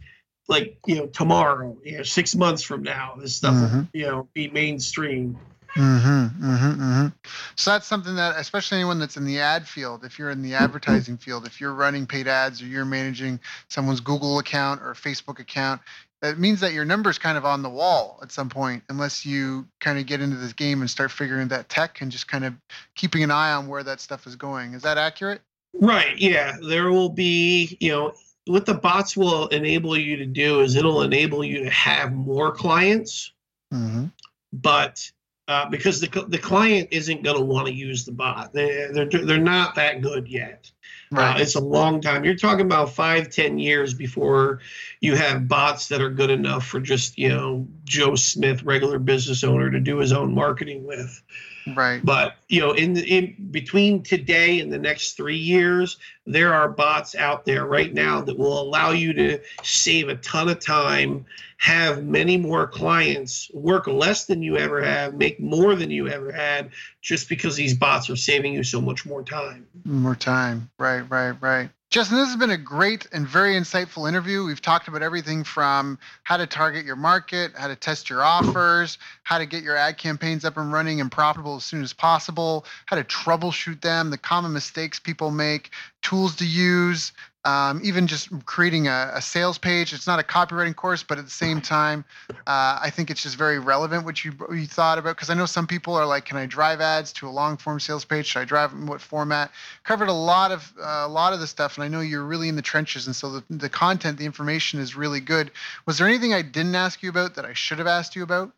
[0.47, 3.77] like you know tomorrow, you know, six months from now, this stuff mm-hmm.
[3.77, 5.37] will, you know be mainstream.
[5.75, 7.07] Mm-hmm, mm-hmm, mm-hmm.
[7.55, 10.53] So that's something that, especially anyone that's in the ad field, if you're in the
[10.53, 15.39] advertising field, if you're running paid ads or you're managing someone's Google account or Facebook
[15.39, 15.81] account,
[16.21, 19.67] that means that your number's kind of on the wall at some point, unless you
[19.81, 22.53] kind of get into this game and start figuring that tech and just kind of
[22.95, 24.73] keeping an eye on where that stuff is going.
[24.73, 25.41] Is that accurate?
[25.73, 26.17] Right.
[26.17, 26.55] Yeah.
[26.61, 28.13] There will be, you know,
[28.45, 32.51] what the bots will enable you to do is it'll enable you to have more
[32.51, 33.33] clients,
[33.73, 34.05] mm-hmm.
[34.53, 35.11] but
[35.47, 38.53] uh, because the the client isn't going to want to use the bot.
[38.53, 40.71] They they're they're not that good yet.
[41.13, 41.37] Uh, right.
[41.37, 42.23] Uh, it's a long time.
[42.23, 44.59] You're talking about five, ten years before
[45.01, 49.43] you have bots that are good enough for just you know Joe Smith, regular business
[49.43, 51.21] owner, to do his own marketing with.
[51.67, 52.03] Right.
[52.03, 56.69] But you know, in the, in between today and the next three years, there are
[56.69, 61.25] bots out there right now that will allow you to save a ton of time,
[61.57, 66.31] have many more clients, work less than you ever have, make more than you ever
[66.31, 69.65] had, just because these bots are saving you so much more time.
[69.85, 70.69] More time.
[70.77, 71.01] Right.
[71.01, 71.35] Right.
[71.41, 71.69] Right.
[71.93, 74.43] Justin, this has been a great and very insightful interview.
[74.43, 78.97] We've talked about everything from how to target your market, how to test your offers,
[79.21, 82.65] how to get your ad campaigns up and running and profitable as soon as possible,
[82.87, 85.69] how to troubleshoot them, the common mistakes people make,
[86.01, 87.11] tools to use,
[87.45, 89.91] um, even just creating a, a, sales page.
[89.91, 93.35] It's not a copywriting course, but at the same time, uh, I think it's just
[93.35, 95.15] very relevant what you you thought about.
[95.15, 97.79] Because I know some people are like, can I drive ads to a long form
[97.79, 98.27] sales page?
[98.27, 99.51] Should I drive in what format?
[99.83, 102.47] Covered a lot of uh, a lot of the stuff, and I know you're really
[102.47, 105.51] in the trenches, and so the, the content, the information is really good.
[105.85, 108.51] Was there anything I didn't ask you about that I should have asked you about?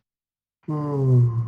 [0.66, 1.40] Hmm.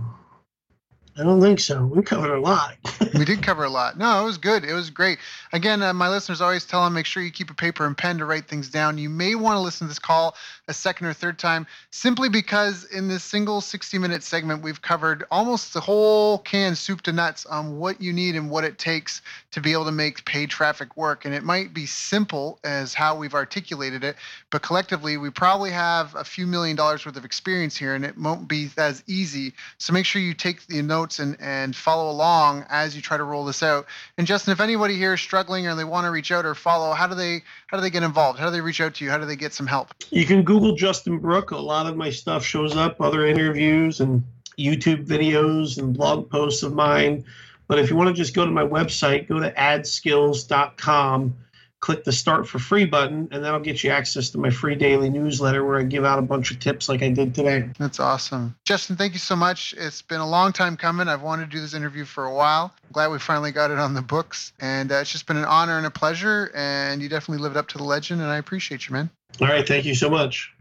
[1.19, 1.85] I don't think so.
[1.85, 2.77] We covered a lot.
[3.15, 3.99] we did cover a lot.
[3.99, 4.65] No, it was good.
[4.65, 5.19] It was great.
[5.53, 8.19] Again, uh, my listeners always tell them make sure you keep a paper and pen
[8.19, 8.99] to write things down.
[8.99, 10.37] You may want to listen to this call
[10.69, 15.25] a second or third time simply because in this single 60 minute segment, we've covered
[15.29, 19.21] almost the whole can soup to nuts on what you need and what it takes
[19.51, 21.25] to be able to make paid traffic work.
[21.25, 24.15] And it might be simple as how we've articulated it,
[24.51, 28.17] but collectively, we probably have a few million dollars worth of experience here and it
[28.17, 29.53] won't be as easy.
[29.79, 33.17] So make sure you take the notes notes and, and follow along as you try
[33.17, 33.87] to roll this out.
[34.17, 36.93] And Justin, if anybody here is struggling or they want to reach out or follow,
[36.93, 38.39] how do they how do they get involved?
[38.39, 39.11] How do they reach out to you?
[39.11, 39.95] How do they get some help?
[40.11, 41.51] You can Google Justin Brooke.
[41.51, 44.23] A lot of my stuff shows up, other interviews and
[44.59, 47.25] YouTube videos and blog posts of mine.
[47.69, 51.37] But if you want to just go to my website, go to adskills.com
[51.81, 55.09] click the start for free button and that'll get you access to my free daily
[55.09, 57.71] newsletter where I give out a bunch of tips like I did today.
[57.79, 58.57] That's awesome.
[58.65, 59.75] Justin, thank you so much.
[59.79, 61.09] It's been a long time coming.
[61.09, 62.75] I've wanted to do this interview for a while.
[62.85, 65.45] I'm glad we finally got it on the books and uh, it's just been an
[65.45, 68.89] honor and a pleasure and you definitely lived up to the legend and I appreciate
[68.89, 69.11] you, man.
[69.41, 70.53] All right, thank you so much.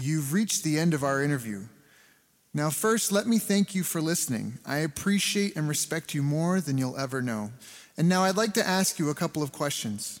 [0.00, 1.66] You've reached the end of our interview.
[2.52, 4.58] Now, first, let me thank you for listening.
[4.66, 7.52] I appreciate and respect you more than you'll ever know.
[7.96, 10.20] And now I'd like to ask you a couple of questions.